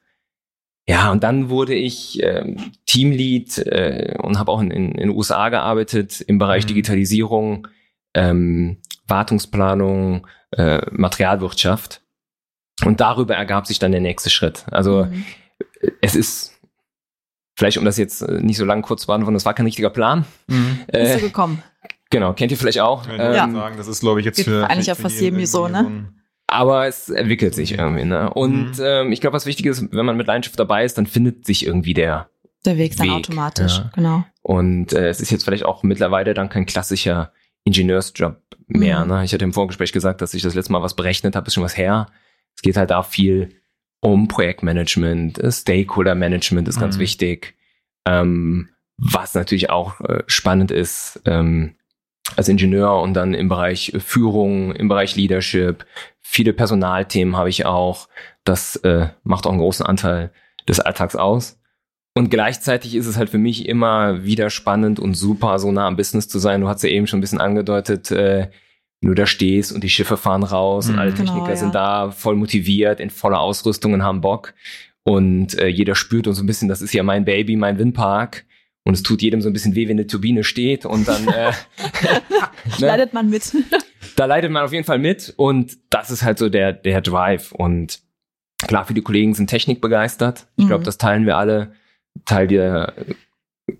[0.87, 5.09] ja, und dann wurde ich ähm, Teamlead äh, und habe auch in, in, in den
[5.11, 6.69] USA gearbeitet im Bereich Mhm.
[6.69, 7.67] Digitalisierung,
[8.15, 8.77] ähm,
[9.07, 12.01] Wartungsplanung, äh, Materialwirtschaft.
[12.85, 14.65] Und darüber ergab sich dann der nächste Schritt.
[14.71, 15.25] Also Mhm.
[16.01, 16.59] es ist,
[17.55, 19.89] vielleicht um das jetzt äh, nicht so lang kurz zu beantworten, das war kein richtiger
[19.91, 20.25] Plan.
[20.47, 21.61] Bist Äh, du gekommen?
[22.09, 23.03] genau, kennt ihr vielleicht auch.
[23.03, 24.67] Ich nur Ähm, sagen, das ist, glaube ich, jetzt Geht für.
[24.69, 26.09] eigentlich auf fast jedem so, ne?
[26.47, 28.03] Aber es entwickelt sich irgendwie.
[28.03, 28.29] Ne?
[28.33, 28.83] Und Mhm.
[28.83, 31.65] ähm, ich glaube, was wichtig ist, wenn man mit Leidenschaft dabei ist, dann findet sich
[31.65, 32.29] irgendwie der.
[32.65, 33.89] Der Weg dann Weg, automatisch, ja.
[33.95, 34.23] genau.
[34.41, 37.31] Und äh, es ist jetzt vielleicht auch mittlerweile dann kein klassischer
[37.63, 38.37] Ingenieursjob
[38.67, 39.03] mehr.
[39.03, 39.11] Mhm.
[39.11, 39.23] Ne?
[39.23, 41.63] Ich hatte im Vorgespräch gesagt, dass ich das letzte Mal was berechnet habe, ist schon
[41.63, 42.07] was her.
[42.55, 43.49] Es geht halt da viel
[44.01, 47.01] um Projektmanagement, äh, Stakeholder-Management ist ganz Mhm.
[47.01, 47.55] wichtig.
[48.05, 51.75] Ähm, was natürlich auch äh, spannend ist, ähm,
[52.35, 55.85] als Ingenieur und dann im Bereich Führung, im Bereich Leadership.
[56.19, 58.07] Viele Personalthemen habe ich auch.
[58.43, 60.31] Das äh, macht auch einen großen Anteil
[60.67, 61.59] des Alltags aus.
[62.13, 65.95] Und gleichzeitig ist es halt für mich immer wieder spannend und super, so nah am
[65.95, 66.61] Business zu sein.
[66.61, 68.49] Du hast ja eben schon ein bisschen angedeutet, äh,
[69.01, 70.99] du da stehst und die Schiffe fahren raus und Mhm.
[70.99, 71.55] alle Genau, Techniker ja.
[71.55, 74.53] sind da voll motiviert, in voller Ausrüstung und haben Bock.
[75.03, 78.45] Und äh, jeder spürt und so ein bisschen, das ist ja mein Baby, mein Windpark.
[78.83, 81.51] Und es tut jedem so ein bisschen weh, wenn eine Turbine steht und dann äh,
[82.79, 82.87] ne?
[82.87, 83.55] Leidet man mit.
[84.15, 87.51] da leidet man auf jeden Fall mit und das ist halt so der, der Drive.
[87.53, 87.99] Und
[88.67, 90.47] klar, viele Kollegen sind technikbegeistert.
[90.57, 90.85] Ich glaube, Mhm.
[90.85, 91.73] das teilen wir alle.
[92.25, 92.93] Teil der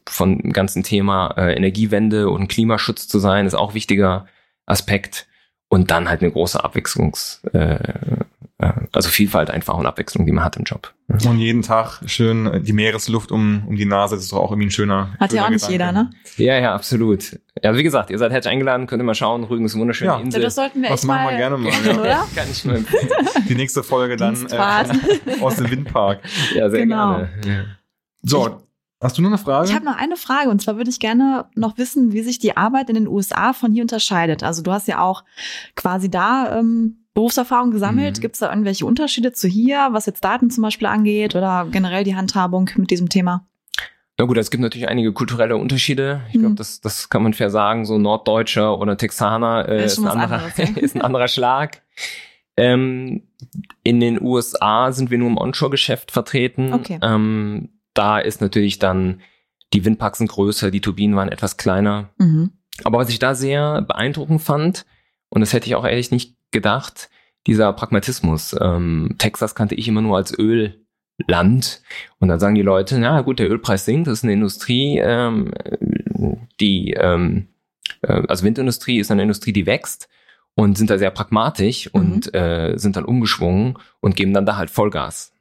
[0.07, 4.25] von dem ganzen Thema äh, Energiewende und Klimaschutz zu sein, ist auch ein wichtiger
[4.65, 5.27] Aspekt.
[5.67, 7.75] Und dann halt eine große Abwechslungs, äh,
[8.57, 10.93] äh, also Vielfalt einfach und Abwechslung, die man hat im Job.
[11.07, 14.67] Und jeden Tag schön die Meeresluft um, um die Nase, das ist doch auch irgendwie
[14.67, 15.13] ein schöner.
[15.19, 15.71] Hat ja schöner auch nicht Gedanke.
[15.71, 16.09] jeder, ne?
[16.35, 17.39] Ja, ja, absolut.
[17.63, 19.45] Ja, wie gesagt, ihr seid herzlich eingeladen, könnt ihr mal schauen.
[19.45, 20.17] Rügen ist eine wunderschöne Ja.
[20.17, 20.41] Ja, Insel.
[20.41, 21.99] das sollten wir Das echt machen wir mal gerne mal, machen, ja.
[21.99, 22.27] oder?
[22.35, 22.79] Kann ich nur
[23.47, 26.19] Die nächste Folge dann äh, aus dem Windpark.
[26.55, 27.17] Ja, sehr Genau.
[27.17, 27.29] gerne.
[27.45, 27.63] Ja.
[28.23, 28.61] So,
[29.01, 29.67] hast du noch eine Frage?
[29.69, 32.55] Ich habe noch eine Frage und zwar würde ich gerne noch wissen, wie sich die
[32.57, 34.43] Arbeit in den USA von hier unterscheidet.
[34.43, 35.23] Also du hast ja auch
[35.75, 38.17] quasi da ähm, Berufserfahrung gesammelt.
[38.17, 38.21] Mhm.
[38.21, 42.03] Gibt es da irgendwelche Unterschiede zu hier, was jetzt Daten zum Beispiel angeht oder generell
[42.03, 43.47] die Handhabung mit diesem Thema?
[44.17, 46.21] Na gut, es gibt natürlich einige kulturelle Unterschiede.
[46.29, 46.39] Ich Mhm.
[46.41, 47.85] glaube, das, das kann man fair sagen.
[47.85, 51.81] So Norddeutscher oder Texaner äh, Ist ist, ein anderer, anderes, ist ein anderer Schlag.
[52.55, 53.23] Ähm,
[53.83, 56.71] in den USA sind wir nur im Onshore-Geschäft vertreten.
[56.73, 56.99] Okay.
[57.01, 59.21] Ähm, da ist natürlich dann,
[59.73, 62.09] die Windparks sind größer, die Turbinen waren etwas kleiner.
[62.17, 62.51] Mhm.
[62.83, 64.85] Aber was ich da sehr beeindruckend fand,
[65.29, 67.09] und das hätte ich auch ehrlich nicht gedacht,
[67.47, 68.55] dieser Pragmatismus.
[68.59, 71.81] Ähm, Texas kannte ich immer nur als Ölland.
[72.19, 75.51] Und dann sagen die Leute, na gut, der Ölpreis sinkt, das ist eine Industrie, ähm,
[76.59, 77.47] die, ähm,
[78.01, 80.07] äh, also Windindustrie ist eine Industrie, die wächst
[80.53, 84.69] und sind da sehr pragmatisch und äh, sind dann umgeschwungen und geben dann da halt
[84.69, 85.33] Vollgas.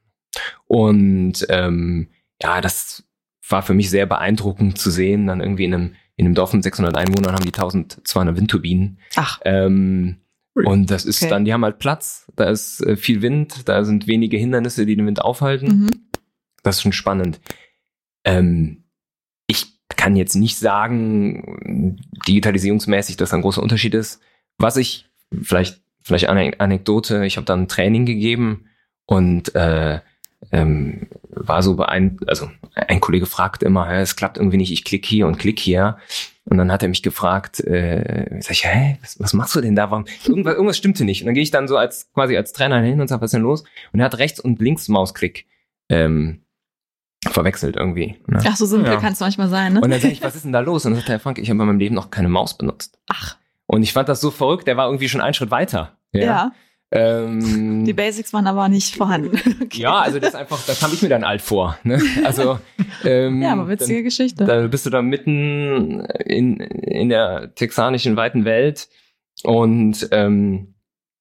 [0.67, 2.09] Und ähm,
[2.43, 3.05] ja, das
[3.49, 6.63] war für mich sehr beeindruckend zu sehen, dann irgendwie in einem in einem Dorf mit
[6.63, 8.99] 600 Einwohnern haben die 1200 Windturbinen.
[9.17, 10.17] Ach, Ähm,
[10.55, 11.31] und das ist Okay.
[11.31, 14.97] dann, die haben halt Platz, da ist äh, viel Wind, da sind wenige Hindernisse, die
[14.97, 15.85] den Wind aufhalten.
[15.85, 15.91] mhm.
[16.63, 17.41] Das ist schon spannend.
[18.25, 18.85] Ähm,
[19.47, 19.67] ich
[19.97, 21.97] kann jetzt nicht sagen,
[22.29, 24.21] digitalisierungsmäßig, dass da ein großer Unterschied ist.
[24.59, 25.09] Was ich,
[25.43, 28.67] vielleicht, vielleicht eine Anekdote, ich habe dann ein Training gegeben
[29.07, 30.01] und äh,
[30.53, 34.85] ähm, war so beeindruckt, also ein Kollege fragt immer, "Hä, es klappt irgendwie nicht, ich
[34.85, 35.99] klick hier und klick hier.
[36.45, 39.77] Und dann hat er mich gefragt, äh, sag ich, hä, was, was machst du denn
[39.77, 39.91] da?
[39.91, 40.07] Warum?
[40.27, 41.23] Irgendwas, irgendwas stimmte nicht.
[41.23, 43.35] Und dann gehe ich dann so als quasi als Trainer hin und sage, was ist
[43.35, 43.63] denn los?
[43.93, 45.47] Und er hat rechts und links Mausklick
[45.91, 46.41] ähm,
[47.29, 48.17] verwechselt irgendwie.
[48.27, 48.43] Ne?
[48.45, 48.99] Ach, so simpel Ja.
[49.01, 49.81] kann es manchmal sein, ne?
[49.81, 50.85] Und dann sage ich, was ist denn da los?
[50.87, 52.99] Und dann sagt der Frank, ich habe in meinem Leben noch keine Maus benutzt.
[53.09, 53.37] Ach,
[53.67, 55.99] Und ich fand das so verrückt, der war irgendwie schon einen Schritt weiter.
[56.13, 56.51] ja.
[56.93, 59.31] Ähm, Die Basics waren aber nicht vorhanden.
[59.63, 59.83] Okay.
[59.83, 61.79] ja, also das ist einfach, da kam ich mir dann alt vor.
[61.85, 62.01] Ne?
[62.25, 62.59] Also
[63.05, 64.45] ähm, Ja, aber witzige Geschichte.
[64.45, 68.89] Da bist du da mitten in, in der texanischen weiten Welt
[69.45, 70.75] und ähm,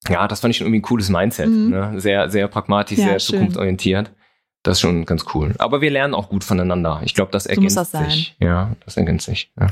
[0.08, 1.48] ja, das fand ich schon irgendwie ein cooles Mindset.
[1.50, 1.70] Mhm.
[1.70, 1.94] Ne?
[2.00, 3.36] Sehr, sehr pragmatisch, Ja, sehr schön.
[3.36, 4.12] zukunftsorientiert.
[4.64, 5.54] Das ist schon ganz cool.
[5.60, 7.02] Aber wir lernen auch gut voneinander.
[7.06, 8.10] Ich glaube, das muss ergänzt das sein.
[8.10, 8.36] sich.
[8.40, 9.52] Ja, das ergänzt sich.
[9.60, 9.68] Ja.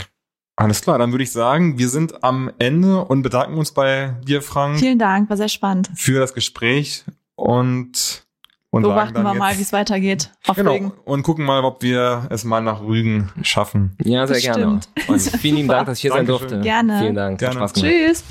[0.60, 4.41] Alles klar, dann würde ich sagen, wir sind am Ende und bedanken uns bei dir,
[4.41, 5.89] Frank, Vielen Dank, war sehr spannend.
[5.95, 7.05] für das Gespräch
[7.36, 8.26] und,
[8.72, 10.32] und Beobachten sagen wir mal, wie es weitergeht.
[10.47, 10.91] Auf Genau, Rügen.
[11.05, 13.95] und gucken mal, ob wir es mal nach Rügen schaffen.
[14.03, 14.80] Ja, sehr gerne.
[14.95, 15.10] Bestimmt.
[15.10, 16.49] Und vielen lieben Dank, dass ich hier sein Dankeschön.
[16.49, 16.64] durfte.
[16.64, 16.99] Gerne.
[17.01, 17.39] Vielen Dank.
[17.39, 17.55] Gerne.
[17.60, 17.89] Spaß gemacht.
[17.91, 18.24] Tschüss.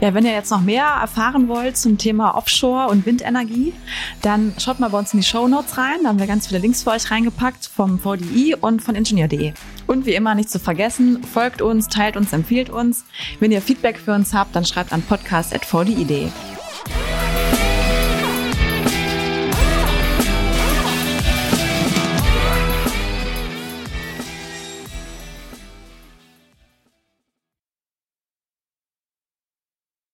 [0.00, 3.72] Ja, wenn ihr jetzt noch mehr erfahren wollt zum Thema Offshore und Windenergie,
[4.20, 6.02] dann schaut mal bei uns in die Show Notes rein.
[6.02, 9.54] Da haben wir ganz viele Links für euch reingepackt vom VDI und von Ingenieur.de.
[9.86, 13.04] Und wie immer nicht zu vergessen, folgt uns, teilt uns, empfiehlt uns.
[13.40, 16.28] Wenn ihr Feedback für uns habt, dann schreibt an podcast.vdi.de.